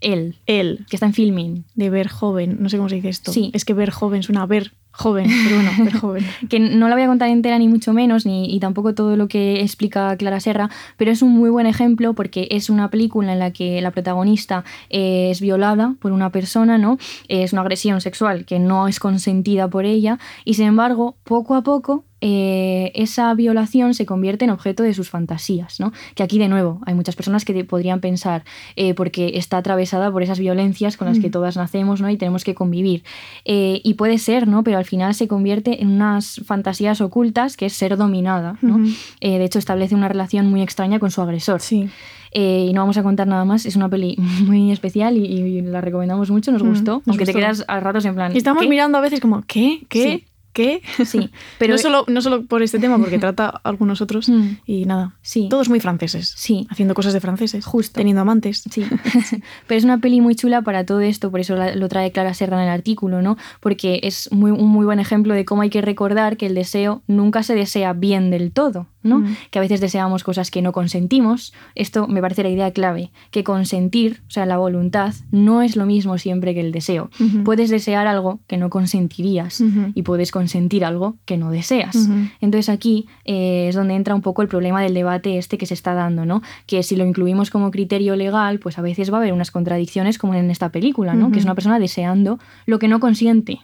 [0.00, 1.64] Él, él, que está en filming.
[1.74, 3.32] de ver joven, no sé cómo se dice esto.
[3.32, 3.50] Sí.
[3.52, 6.26] Es que ver joven suena a ver joven, pero bueno, ver joven.
[6.48, 9.28] que no la voy a contar entera ni mucho menos, ni y tampoco todo lo
[9.28, 13.38] que explica Clara Serra, pero es un muy buen ejemplo porque es una película en
[13.38, 16.98] la que la protagonista eh, es violada por una persona, ¿no?
[17.28, 21.62] Es una agresión sexual que no es consentida por ella y sin embargo, poco a
[21.62, 25.92] poco eh, esa violación se convierte en objeto de sus fantasías, ¿no?
[26.16, 28.42] Que aquí de nuevo hay muchas personas que podrían pensar
[28.74, 31.30] eh, porque está atravesada por esas violencias con las que Mm.
[31.30, 32.10] todas nacemos, ¿no?
[32.10, 33.04] Y tenemos que convivir.
[33.44, 34.64] Eh, y puede ser, ¿no?
[34.64, 38.78] Pero al final se convierte en unas fantasías ocultas que es ser dominada, ¿no?
[39.20, 41.60] De hecho, establece una relación muy extraña con su agresor.
[41.60, 41.88] Sí.
[42.32, 44.16] Eh, y no vamos a contar nada más, es una peli
[44.46, 47.78] muy especial y, y la recomendamos mucho, nos Mm, gustó, nos aunque te quedas a
[47.80, 48.34] ratos en plan...
[48.34, 48.68] Y estamos ¿qué?
[48.68, 49.82] mirando a veces como, ¿qué?
[49.88, 50.02] ¿Qué?
[50.18, 50.24] Sí.
[50.56, 50.80] ¿Qué?
[51.04, 51.28] Sí,
[51.58, 51.74] pero...
[51.74, 54.30] no, solo, no solo por este tema, porque trata algunos otros.
[54.30, 56.32] Mm, Y nada, sí, todos muy franceses.
[56.34, 56.66] sí.
[56.70, 57.66] Haciendo cosas de franceses.
[57.66, 57.92] Justo.
[57.98, 58.64] Teniendo amantes.
[58.70, 58.82] Sí,
[59.66, 62.56] pero es una peli muy chula para todo esto, por eso lo trae Clara Serra
[62.56, 63.36] en el artículo, ¿no?
[63.60, 67.02] Porque es muy, un muy buen ejemplo de cómo hay que recordar que el deseo
[67.06, 69.20] nunca se desea bien del todo, ¿no?
[69.20, 69.36] Mm.
[69.50, 71.52] Que a veces deseamos cosas que no consentimos.
[71.74, 75.86] Esto me parece la idea clave, que consentir, o sea, la voluntad, no es lo
[75.86, 77.10] mismo siempre que el deseo.
[77.44, 79.62] Puedes desear algo que no consentirías
[79.94, 82.08] y puedes consentir algo que no deseas.
[82.40, 85.74] Entonces aquí eh, es donde entra un poco el problema del debate este que se
[85.74, 86.42] está dando, ¿no?
[86.66, 90.18] Que si lo incluimos como criterio legal, pues a veces va a haber unas contradicciones
[90.18, 91.30] como en esta película, ¿no?
[91.30, 93.60] Que es una persona deseando lo que no consiente.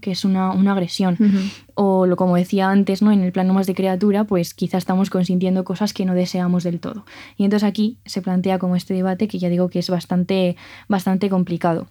[0.00, 1.16] Que es una, una agresión.
[1.74, 3.12] O lo como decía antes, ¿no?
[3.12, 6.80] En el plano más de criatura, pues quizá estamos consintiendo cosas que no deseamos del
[6.80, 7.04] todo.
[7.36, 10.56] Y entonces aquí se plantea como este debate que ya digo que es bastante,
[10.88, 11.88] bastante complicado.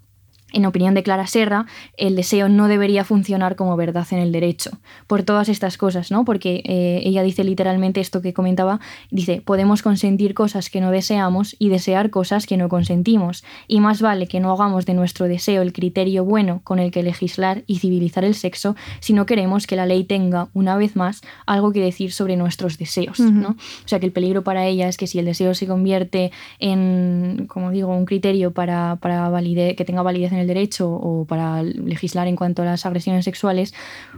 [0.54, 1.66] En opinión de Clara Serra,
[1.98, 4.72] el deseo no debería funcionar como verdad en el derecho,
[5.06, 6.24] por todas estas cosas, ¿no?
[6.24, 8.80] Porque eh, ella dice literalmente esto que comentaba,
[9.12, 14.02] dice, podemos consentir cosas que no deseamos y desear cosas que no consentimos, y más
[14.02, 17.80] vale que no hagamos de nuestro deseo el criterio bueno con el que legislar y
[17.80, 21.82] civilizar el sexo si no queremos que la ley tenga, una vez más, algo que
[21.82, 23.20] decir sobre nuestros deseos.
[23.20, 23.50] ¿no?
[23.50, 27.48] O sea que el peligro para ella es que si el deseo se convierte en,
[27.50, 31.64] como digo, un criterio para, para valide- que tenga validez en el derecho o para
[31.64, 33.74] legislar en cuanto a las agresiones sexuales,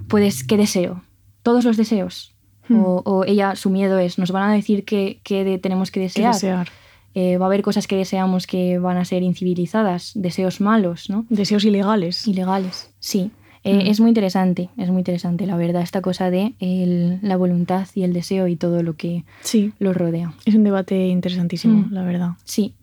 [0.07, 1.01] pues ¿qué deseo?
[1.43, 2.33] Todos los deseos.
[2.67, 2.83] Hmm.
[2.83, 6.03] O, o ella, su miedo es, nos van a decir qué de- tenemos que ¿Qué
[6.05, 6.33] desear.
[6.33, 6.67] desear?
[7.15, 11.25] Eh, va a haber cosas que deseamos que van a ser incivilizadas, deseos malos, ¿no?
[11.29, 12.27] Deseos ilegales.
[12.27, 13.31] Ilegales, sí.
[13.63, 13.87] Eh, Mm.
[13.87, 18.03] Es muy interesante, es muy interesante, la verdad, esta cosa de el- la voluntad y
[18.03, 19.73] el deseo y todo lo que Sí.
[19.79, 20.33] los rodea.
[20.45, 21.93] Es un debate interesantísimo, Mm.
[21.93, 22.29] la verdad.
[22.45, 22.75] Sí.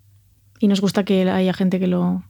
[0.59, 2.23] Y nos gusta que haya gente que lo,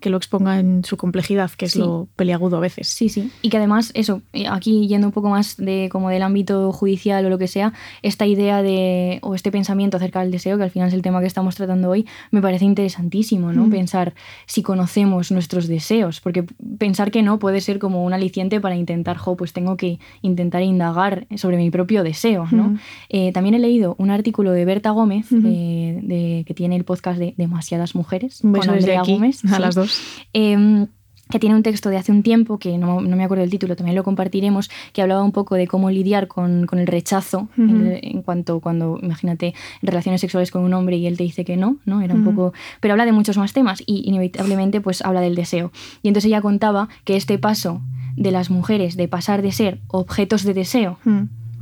[0.00, 1.78] Que lo exponga en su complejidad, que es Sí.
[1.78, 2.88] lo peliagudo a veces.
[2.88, 3.30] Sí, sí.
[3.42, 7.30] Y que además, eso, aquí yendo un poco más de como del ámbito judicial o
[7.30, 10.88] lo que sea, esta idea de, o este pensamiento acerca del deseo, que al final
[10.88, 13.66] es el tema que estamos tratando hoy, me parece interesantísimo, ¿no?
[13.66, 13.70] Mm.
[13.70, 14.14] Pensar
[14.46, 16.44] si conocemos nuestros deseos, porque
[16.78, 20.62] pensar que no puede ser como un aliciente para intentar, jo, pues tengo que intentar
[20.62, 22.76] indagar sobre mi propio deseo, ¿no?
[23.08, 27.18] Eh, también he leído un artículo de Berta Gómez, eh, de, que tiene el podcast
[27.18, 29.42] de Demasiadas Mujeres, Un beso con desde Andrea aquí Gómez.
[29.52, 30.00] a las dos.
[30.32, 30.86] Em,
[31.30, 33.74] que tiene un texto de hace un tiempo, que no, no me acuerdo del título,
[33.74, 37.98] también lo compartiremos, que hablaba un poco de cómo lidiar con, con el rechazo en,
[38.02, 41.78] en cuanto cuando, imagínate, relaciones sexuales con un hombre y él te dice que no,
[41.86, 42.02] ¿no?
[42.02, 42.52] Era un poco...
[42.80, 45.72] Pero habla de muchos más temas y inevitablemente pues habla del deseo.
[46.02, 47.80] Y entonces ella contaba que este paso
[48.14, 50.98] de las mujeres de pasar de ser objetos de deseo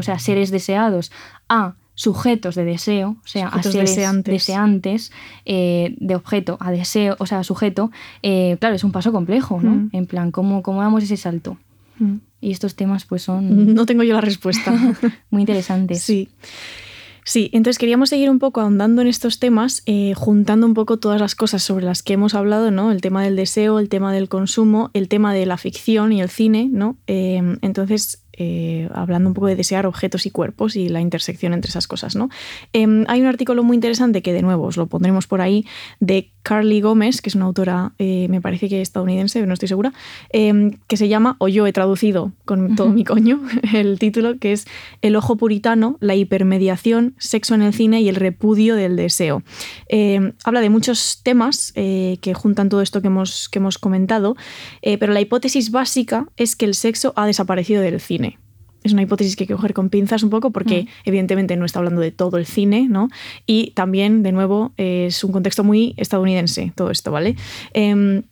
[0.01, 1.13] o sea, seres deseados,
[1.49, 4.33] a sujetos de deseo, o sea, Sujetos a seres deseantes.
[4.33, 5.13] deseantes,
[5.45, 7.91] eh, de objeto a deseo, o sea, a sujeto,
[8.23, 9.73] eh, claro, es un paso complejo, ¿no?
[9.73, 9.91] Mm.
[9.93, 11.59] En plan, ¿cómo, ¿cómo damos ese salto?
[11.99, 12.15] Mm.
[12.41, 14.73] Y estos temas pues son No tengo yo la respuesta.
[15.31, 16.01] muy interesantes.
[16.01, 16.31] Sí.
[17.23, 21.21] Sí, entonces queríamos seguir un poco ahondando en estos temas, eh, juntando un poco todas
[21.21, 22.91] las cosas sobre las que hemos hablado, ¿no?
[22.91, 26.31] El tema del deseo, el tema del consumo, el tema de la ficción y el
[26.31, 26.97] cine, ¿no?
[27.07, 31.69] Eh, entonces, eh, hablando un poco de desear objetos y cuerpos y la intersección entre
[31.69, 32.31] esas cosas, ¿no?
[32.73, 35.67] Eh, hay un artículo muy interesante que, de nuevo, os lo pondremos por ahí,
[36.01, 39.93] de Carly Gómez, que es una autora, eh, me parece que estadounidense, no estoy segura,
[40.33, 43.41] eh, que se llama, o yo he traducido con todo mi coño,
[43.75, 44.67] el título, que es
[45.03, 49.43] El ojo puritano, la hipermediación, sexo en el cine y el repudio del deseo.
[49.89, 54.37] Eh, habla de muchos temas eh, que juntan todo esto que hemos, que hemos comentado,
[54.83, 58.30] pero la hipótesis básica es que el sexo ha desaparecido del cine.
[58.83, 61.79] Es una hipótesis que hay que coger con pinzas un poco porque evidentemente no está
[61.79, 63.09] hablando de todo el cine, ¿no?
[63.47, 67.37] Y también, de nuevo, es un contexto muy estadounidense todo esto, ¿vale?
[67.75, 68.23] Em,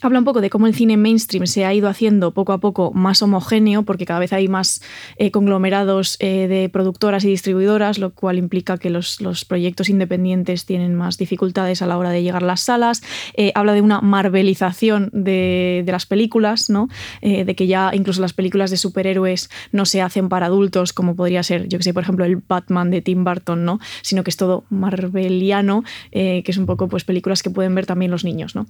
[0.00, 2.92] Habla un poco de cómo el cine mainstream se ha ido haciendo poco a poco
[2.92, 4.80] más homogéneo, porque cada vez hay más
[5.16, 9.18] eh, conglomerados eh, de productoras y distribuidoras, lo cual implica que los,
[9.48, 13.02] proyectos independientes tienen más dificultades a la hora de llegar a las salas.
[13.34, 16.88] Eh, habla de una marvelización de, las películas, ¿no?
[17.22, 21.42] de que ya incluso las películas de superhéroes no se hacen para adultos, como podría
[21.42, 23.80] ser, yo que sé, por ejemplo, el Batman de Tim Burton, ¿no?
[24.02, 25.82] sino que es todo marveliano,
[26.12, 28.54] que es un poco pues, películas que pueden ver también los niños.
[28.54, 28.66] ¿no?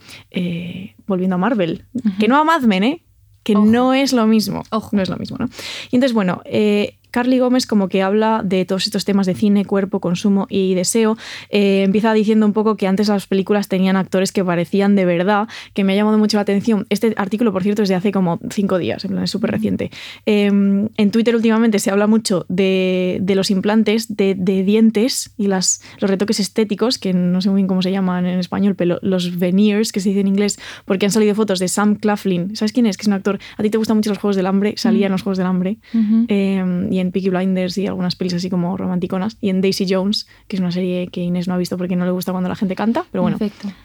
[1.19, 1.85] Volviendo a Marvel.
[2.21, 3.03] Que no a Mad Men, ¿eh?
[3.43, 4.63] Que no es lo mismo.
[4.71, 4.91] Ojo.
[4.95, 5.49] No es lo mismo, ¿no?
[5.91, 9.65] Y entonces, bueno, eh, Carly Gómez como que habla de todos estos temas de cine,
[9.65, 11.19] cuerpo, consumo y deseo.
[11.51, 15.49] Eh, empieza diciendo un poco que antes las películas tenían actores que parecían de verdad,
[15.75, 16.87] que me ha llamado mucho la atención.
[16.91, 19.91] Este artículo, por cierto, es de hace como cinco días, en plan es súper reciente.
[20.27, 26.09] Em, en Twitter últimamente se habla mucho de, los implantes de, dientes y las, los
[26.09, 29.91] retoques estéticos, que no sé muy bien cómo se llaman en español, pero los veneers,
[29.91, 32.55] que se dice en inglés, porque han salido fotos de Sam Claflin.
[32.55, 32.97] ¿Sabes quién es?
[32.97, 33.41] Que es un actor.
[33.57, 35.79] A ti te gustan mucho los Juegos del Hambre, salía en los Juegos del Hambre
[35.93, 40.61] en Peaky Blinders y algunas pelis así como romanticonas, y en Daisy Jones, que es
[40.61, 43.05] una serie que Inés no ha visto porque no le gusta cuando la gente canta,
[43.11, 43.39] pero bueno,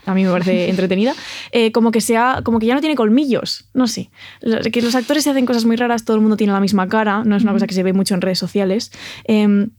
[0.05, 1.13] a mí me parece entretenida,
[1.51, 4.09] eh, como, que sea, como que ya no tiene colmillos, no sé,
[4.71, 7.23] que los actores se hacen cosas muy raras, todo el mundo tiene la misma cara,
[7.23, 8.91] no es una cosa que se ve mucho en redes sociales.
[9.25, 9.69] Em,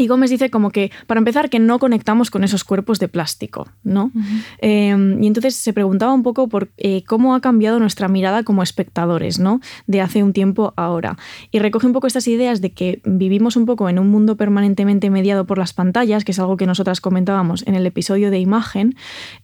[0.00, 3.68] y Gómez dice como que, para empezar, que no conectamos con esos cuerpos de plástico,
[3.84, 4.10] ¿no?
[4.58, 8.62] Em, y entonces se preguntaba un poco por eh, cómo ha cambiado nuestra mirada como
[8.62, 9.60] espectadores, ¿no?
[9.86, 11.16] De hace un tiempo a ahora.
[11.50, 15.10] Y recoge un poco estas ideas de que vivimos un poco en un mundo permanentemente
[15.10, 18.96] mediado por las pantallas, que es algo que nosotras comentábamos en el episodio de imagen,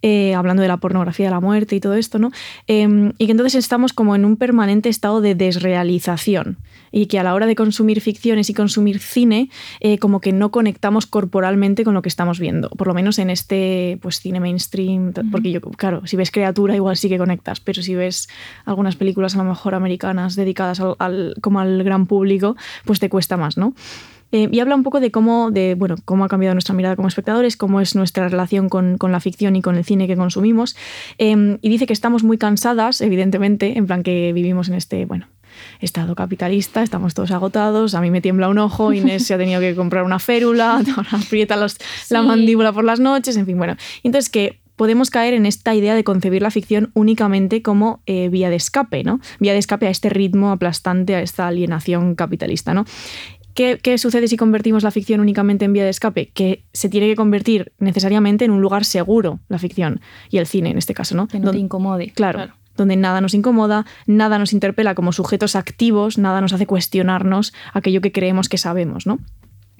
[0.02, 2.30] eh, hablando de la pornografía de la muerte y todo esto, ¿no?
[2.66, 6.59] Em, y que entonces estamos como en un permanente estado de desrealización
[6.97, 10.51] y que a la hora de consumir ficciones y consumir cine, eh, como que no
[10.51, 15.12] conectamos corporalmente con lo que estamos viendo, por lo menos en este pues, cine mainstream,
[15.30, 18.30] porque yo, claro, si ves criatura igual sí que conectas, pero si ves
[18.64, 23.36] algunas películas a lo mejor americanas dedicadas al, como al gran público, pues te cuesta
[23.36, 23.74] más, ¿no?
[24.32, 27.09] Eh, y habla un poco de cómo, de, bueno, cómo ha cambiado nuestra mirada como
[27.09, 30.76] espectadores, cómo es nuestra relación con, con la ficción y con el cine que consumimos.
[31.18, 35.26] Em, y dice que estamos muy cansadas, evidentemente, en plan que vivimos en este, bueno,
[35.80, 39.61] Estado capitalista, estamos todos agotados, a mí me tiembla un ojo, Inés se ha tenido
[39.61, 43.76] que comprar una férula, aprieta la mandíbula por las noches, en fin, bueno.
[44.02, 48.50] Entonces que podemos caer en esta idea de concebir la ficción únicamente como eh, vía
[48.50, 49.20] de escape, ¿no?
[49.40, 52.84] Vía de escape a este ritmo aplastante, a esta alienación capitalista, ¿no?
[53.54, 56.30] ¿Qué, sucede si convertimos la ficción únicamente en vía de escape?
[56.34, 60.70] Que se tiene que convertir necesariamente en un lugar seguro, la ficción, y el cine
[60.70, 61.26] en este caso, ¿no?
[61.26, 62.11] Que no te incomode.
[62.11, 67.52] claro donde nada nos incomoda, nada nos interpela como sujetos activos, nada nos hace cuestionarnos
[67.72, 69.18] aquello que creemos que sabemos, ¿no?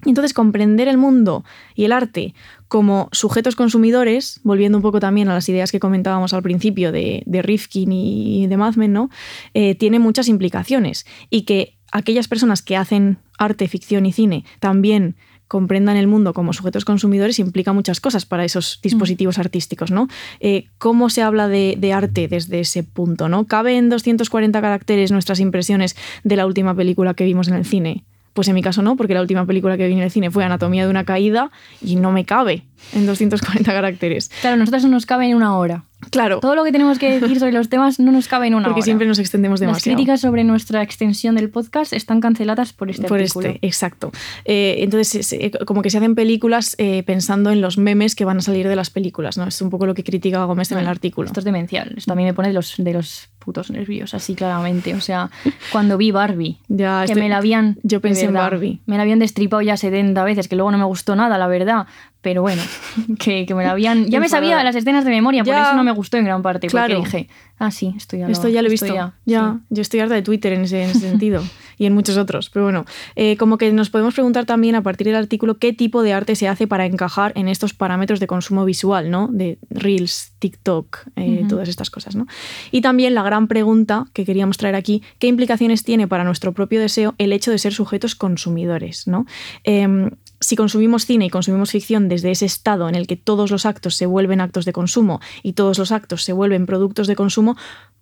[0.05, 1.43] Entonces, comprender el mundo
[1.73, 2.35] y el arte
[2.67, 7.23] como sujetos consumidores, volviendo un poco también a las ideas que comentábamos al principio de,
[7.25, 9.09] Rifkin y de Madmen, ¿no?
[9.53, 11.05] Eh, tiene muchas implicaciones.
[11.29, 15.15] Y que aquellas personas que hacen arte, ficción y cine también
[15.47, 20.07] comprendan el mundo como sujetos consumidores implica muchas cosas para esos dispositivos artísticos, ¿no?
[20.39, 23.45] Eh, ¿Cómo se habla de, arte desde ese punto, ¿no?
[23.45, 28.03] ¿Cabe en 240 caracteres nuestras impresiones de la última película que vimos en el cine?
[28.33, 30.43] Pues en mi caso no, porque la última película que vi en el cine fue
[30.43, 31.49] Anatomía de una caída
[31.81, 34.29] y no me cabe en 240 caracteres.
[34.41, 35.85] Claro, a nosotros no nos cabe en una hora.
[36.11, 36.39] Claro.
[36.39, 38.83] Todo lo que tenemos que decir sobre los temas no nos cabe en una Porque
[38.83, 39.77] siempre nos extendemos demasiado.
[39.77, 44.11] Las críticas sobre nuestra extensión del podcast están canceladas por este por Este, exacto.
[44.45, 48.37] Eh, entonces, eh, como que se hacen películas eh, pensando en los memes que van
[48.37, 49.47] a salir de las películas, ¿no?
[49.47, 51.27] Es un poco lo que critica Gómez en el artículo.
[51.27, 51.93] Esto es demencial.
[51.97, 54.93] Esto a mí me pone de los, de los putos nervios, así claramente.
[54.93, 55.31] O sea,
[55.71, 57.79] cuando vi Barbie, ya, que me la habían...
[57.81, 58.81] Yo pensé en Barbie.
[58.85, 61.87] Me la habían destripado ya 70 veces, que luego no me gustó nada, la verdad
[62.21, 62.61] pero bueno,
[63.19, 64.07] que, me la habían...
[64.07, 66.67] Ya me sabía las escenas de memoria, por eso no me gustó en gran parte,
[66.69, 68.93] porque dije, ah, sí, esto ya lo, esto ya lo he visto.
[69.25, 71.43] Ya, yo estoy harta de Twitter en ese, sentido
[71.77, 75.07] y en muchos otros, pero bueno, eh, como que nos podemos preguntar también a partir
[75.07, 78.65] del artículo qué tipo de arte se hace para encajar en estos parámetros de consumo
[78.65, 79.27] visual, ¿no?
[79.31, 82.25] De Reels, TikTok, eh, todas estas cosas, ¿no?
[82.71, 86.79] Y también la gran pregunta que queríamos traer aquí, ¿qué implicaciones tiene para nuestro propio
[86.79, 89.25] deseo el hecho de ser sujetos consumidores, ¿no?
[89.63, 93.65] Em, si consumimos cine y consumimos ficción desde ese estado en el que todos los
[93.65, 97.57] actos se vuelven actos de consumo y todos los actos se vuelven productos de consumo,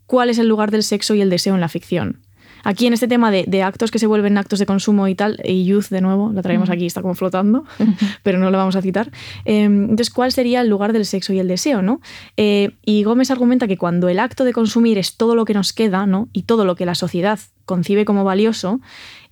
[0.06, 2.20] ¿cuál es el lugar del sexo y el deseo en la ficción?
[2.66, 5.40] Aquí en este tema de, de actos que se vuelven actos de consumo y tal,
[5.44, 7.64] y youth de nuevo, la traemos aquí, está como flotando,
[8.24, 9.12] pero no lo vamos a citar.
[9.46, 11.84] Eh, entonces, ¿cuál sería el lugar del sexo y el deseo?
[11.84, 12.02] ¿no?
[12.38, 15.74] Eh, y Gómez argumenta que cuando el acto de consumir es todo lo que nos
[15.74, 16.28] queda ¿no?
[16.34, 18.82] y todo lo que la sociedad concibe como valioso,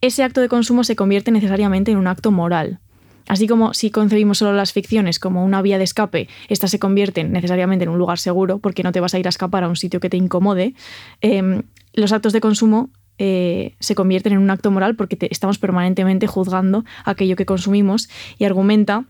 [0.02, 2.82] ese acto de consumo se convierte necesariamente en un acto moral.
[3.28, 7.32] Así como si concebimos solo las ficciones como una vía de escape, estas se convierten
[7.32, 9.76] necesariamente en un lugar seguro porque no te vas a ir a escapar a un
[9.76, 10.74] sitio que te incomode,
[11.22, 11.64] eh,
[11.94, 16.84] los actos de consumo eh, se convierten en un acto moral porque estamos permanentemente juzgando
[17.06, 18.10] aquello que consumimos
[18.40, 19.06] y argumenta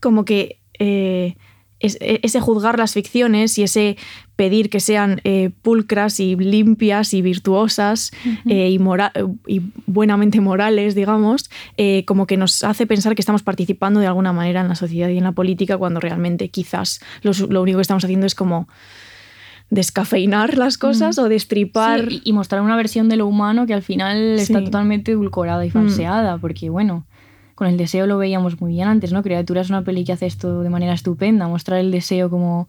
[0.00, 1.36] como que eh,
[1.80, 3.96] es- e- ese juzgar las ficciones y ese
[4.36, 8.12] pedir que sean eh, pulcras y limpias y virtuosas
[8.46, 9.12] eh, y, mora-
[9.46, 14.32] y buenamente morales, digamos, eh, como que nos hace pensar que estamos participando de alguna
[14.32, 18.04] manera en la sociedad y en la política cuando realmente quizás lo, único que estamos
[18.04, 18.68] haciendo es como
[19.70, 22.08] descafeinar las cosas o destripar.
[22.08, 25.70] Sí, y, mostrar una versión de lo humano que al final está totalmente edulcorada y
[25.70, 27.06] falseada, porque bueno,
[27.58, 29.20] con el deseo lo veíamos muy bien antes, ¿no?
[29.24, 32.68] Criatura es una peli que hace esto de manera estupenda, mostrar el deseo como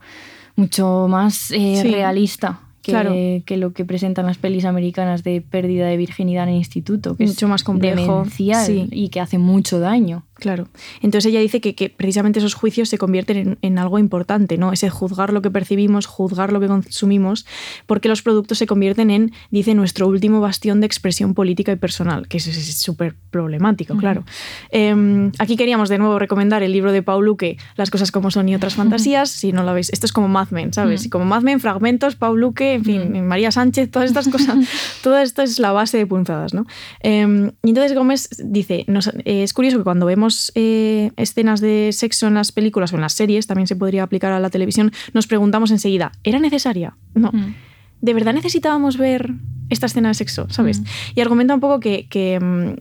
[0.55, 1.91] mucho más eh, Sí.
[1.91, 2.61] realista.
[2.81, 3.11] Que, Claro.
[3.11, 7.25] que lo que presentan las pelis americanas de pérdida de virginidad en el instituto, que
[7.27, 8.87] Mucho es más complejo, sí.
[8.89, 10.23] y que hace mucho daño.
[10.39, 10.67] Claro.
[11.01, 14.71] Entonces ella dice que, que precisamente esos juicios se convierten en, en algo importante, ¿no?
[14.71, 17.45] Ese juzgar lo que percibimos, juzgar lo que consumimos,
[17.85, 22.27] porque los productos se convierten en, dice, nuestro último bastión de expresión política y personal,
[22.27, 24.23] que eso es súper problemático, claro.
[24.71, 28.47] Eh, aquí queríamos de nuevo recomendar el libro de Paul Luque, Las cosas como son
[28.49, 29.89] y otras fantasías, si no lo veis.
[29.91, 31.05] Esto es como Mad Men, ¿sabes?
[31.05, 34.57] Y como Mad Men, fragmentos, Paul Luque, en fin, María Sánchez, todas estas cosas,
[35.03, 36.65] todo esto es la base de punzadas, ¿no?
[37.01, 41.91] Eh, y entonces Gómez dice, nos- eh, es curioso que cuando vemos eh, escenas de
[41.93, 44.91] sexo en las películas o en las series, también se podría aplicar a la televisión,
[45.13, 46.97] nos preguntamos enseguida, ¿era necesaria?
[47.13, 47.31] No.
[47.31, 47.55] Mm.
[48.01, 49.33] ¿De verdad necesitábamos ver
[49.69, 50.47] esta escena de sexo?
[50.49, 50.81] ¿Sabes?
[51.15, 52.75] Y argumenta un poco que, que, mm,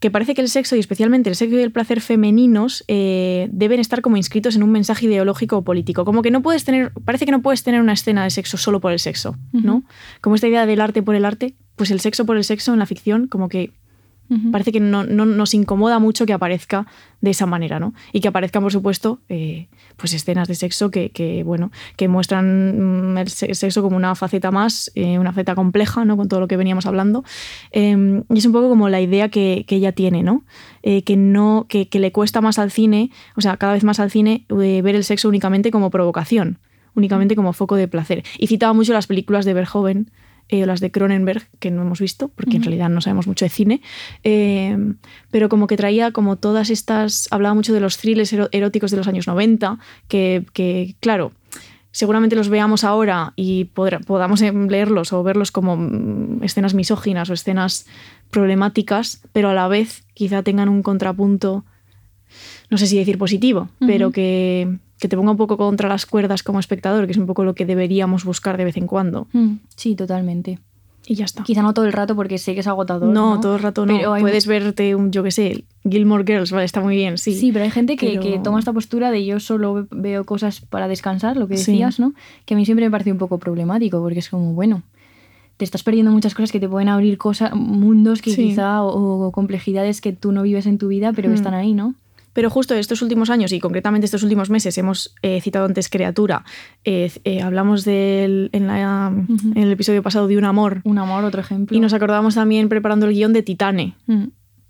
[0.00, 3.80] que parece que el sexo, y especialmente el sexo y el placer femeninos, eh, deben
[3.80, 6.04] estar como inscritos en un mensaje ideológico o político.
[6.04, 8.80] Como que no puedes tener, parece que no puedes tener una escena de sexo solo
[8.80, 9.84] por el sexo, ¿no?
[10.20, 12.78] Como esta idea del arte por el arte, pues el sexo por el sexo en
[12.78, 13.72] la ficción, como que
[14.50, 16.86] Parece que no, no- nos incomoda mucho que aparezca
[17.20, 17.94] de esa manera, ¿no?
[18.12, 23.18] Y que aparezcan, por supuesto, eh, pues escenas de sexo que, bueno, que muestran mm,
[23.18, 26.16] el se- sexo como una faceta más, eh, una faceta compleja, ¿no?
[26.16, 27.24] Con todo lo que veníamos hablando.
[27.72, 30.44] Eh, y es un poco como la idea que, ella tiene, ¿no?
[30.82, 34.00] Eh, que no, que, que le cuesta más al cine, o sea, cada vez más
[34.00, 36.58] al cine, ver el sexo únicamente como provocación,
[36.94, 38.24] únicamente como foco de placer.
[38.38, 40.10] Y citaba mucho las películas de Verhoeven,
[40.48, 43.44] eh, o las de Cronenberg, que no hemos visto, porque en realidad no sabemos mucho
[43.44, 43.80] de cine,
[44.22, 44.76] eh,
[45.30, 49.08] pero como que traía como todas estas, hablaba mucho de los thrillers eróticos de los
[49.08, 49.78] años 90,
[50.08, 51.32] que, que, claro,
[51.96, 57.32] seguramente los veamos ahora y podamos em, leerlos o verlos como mm, escenas misóginas o
[57.32, 57.86] escenas
[58.30, 61.64] problemáticas, pero a la vez quizá tengan un contrapunto,
[62.70, 66.42] no sé si decir positivo, pero que, que te ponga un poco contra las cuerdas
[66.42, 69.26] como espectador, que es un poco lo que deberíamos buscar de vez en cuando.
[69.32, 70.58] Mm, Sí, totalmente.
[71.08, 71.44] Y ya está.
[71.44, 73.12] Quizá no todo el rato porque sé que es agotador.
[73.14, 73.96] No, No, todo el rato no.
[73.96, 77.32] Pero hay Puedes verte, un, yo qué sé, Gilmore Girls, vale, está muy bien, sí.
[77.34, 80.24] Sí, pero hay gente que, Pero- que toma esta postura de yo solo ve- veo
[80.24, 81.70] cosas para descansar, lo que Sí.
[81.72, 82.12] decías, ¿no?
[82.44, 84.82] Que a mí siempre me parece un poco problemático, porque es como, bueno,
[85.58, 88.48] te estás perdiendo muchas cosas que te pueden abrir cosas, mundos que Sí.
[88.48, 91.34] quizá, o, o complejidades que tú no vives en tu vida, pero Mm.
[91.34, 91.94] están ahí, ¿no?
[92.36, 96.44] Pero justo estos últimos años y concretamente estos últimos meses hemos eh, citado antes Criatura.
[96.84, 100.82] Eh, eh, hablamos del, en, la- en el episodio pasado de Un Amor.
[100.84, 101.76] Un amor, otro ejemplo.
[101.76, 104.24] Y nos acordábamos también preparando el guion de Titane, Mm.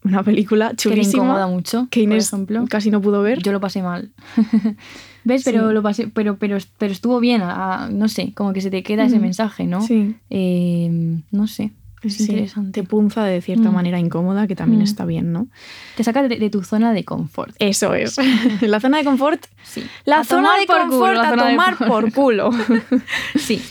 [0.04, 2.64] una película Que le chulísima incomoda mucho, que por Inés ejemplo.
[2.70, 3.42] casi no pudo ver.
[3.42, 4.12] Yo lo pasé mal.
[5.24, 5.42] ¿Ves?
[5.44, 7.42] Pero lo pasé, pero, pero, pero estuvo bien.
[7.42, 9.80] a- a- no sé, como que se te queda ese mensaje, ¿no?
[9.82, 10.14] Sí.
[10.30, 11.72] Eh, no sé.
[12.02, 12.82] Es Sí, interesante.
[12.82, 13.74] Te punza de cierta Mm.
[13.74, 14.84] manera incómoda, que también Mm.
[14.84, 15.48] está bien, ¿no?
[15.96, 17.54] Te saca de, de tu zona de confort.
[17.58, 18.16] Eso es.
[18.60, 19.44] la zona de confort.
[19.64, 19.84] Sí.
[20.04, 22.50] La A zona de culo, confort a tomar por- por culo.
[23.36, 23.62] Sí.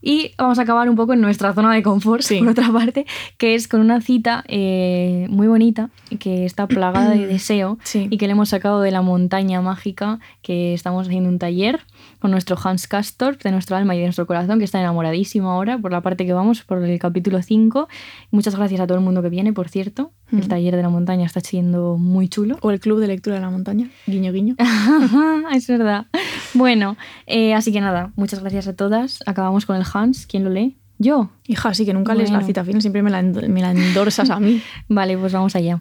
[0.00, 2.38] Y vamos a acabar un poco en nuestra zona de confort, Sí.
[2.38, 3.04] por otra parte,
[3.36, 5.90] que es con una cita eh, muy bonita,
[6.20, 8.06] que está plagada de deseo Sí.
[8.08, 11.80] y que le hemos sacado de la montaña mágica, que estamos haciendo un taller
[12.18, 15.78] con nuestro Hans Castorp, de nuestro alma y de nuestro corazón, que está enamoradísimo ahora
[15.78, 17.88] por la parte que vamos, por el capítulo 5.
[18.30, 20.12] Muchas gracias a todo el mundo que viene, por cierto.
[20.30, 22.58] El taller de la montaña está siendo muy chulo.
[22.60, 23.88] O el club de lectura de la montaña.
[24.06, 24.56] Guiño, guiño.
[25.54, 26.06] es verdad.
[26.54, 26.96] Bueno,
[27.26, 29.20] eh, así que nada, muchas gracias a todas.
[29.26, 30.26] Acabamos con el Hans.
[30.26, 30.76] ¿Quién lo lee?
[30.98, 31.30] Yo.
[31.46, 34.40] Hija, sí que nunca lees la cita final, siempre me la, me la endorsas a
[34.40, 34.60] mí.
[34.88, 35.80] Vale, pues vamos allá.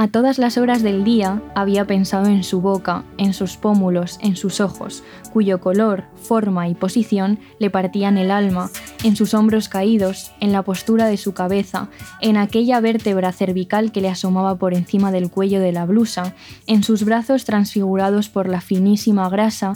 [0.00, 4.34] A todas las horas del día había pensado en su boca, en sus pómulos, en
[4.34, 8.70] sus ojos, cuyo color, forma y posición le partían el alma,
[9.04, 11.90] en sus hombros caídos, en la postura de su cabeza,
[12.22, 16.34] en aquella vértebra cervical que le asomaba por encima del cuello de la blusa,
[16.66, 19.74] en sus brazos transfigurados por la finísima grasa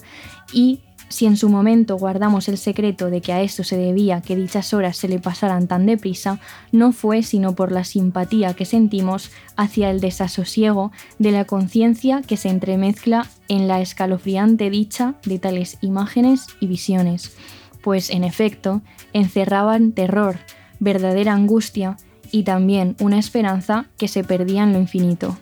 [0.55, 0.81] y
[1.15, 4.75] si en su momento guardamos el secreto de que a esto se debía que dichas
[4.75, 6.41] horas se le pasaran tan deprisa,
[6.73, 10.91] no fue sino por la simpatía que sentimos hacia el desasosiego
[11.21, 17.37] de la conciencia que se entremezcla en la escalofriante dicha de tales imágenes y visiones,
[17.81, 20.39] pues en efecto encerraban terror,
[20.81, 21.97] verdadera angustia
[22.33, 25.39] y también una esperanza que se perdía en lo infinito.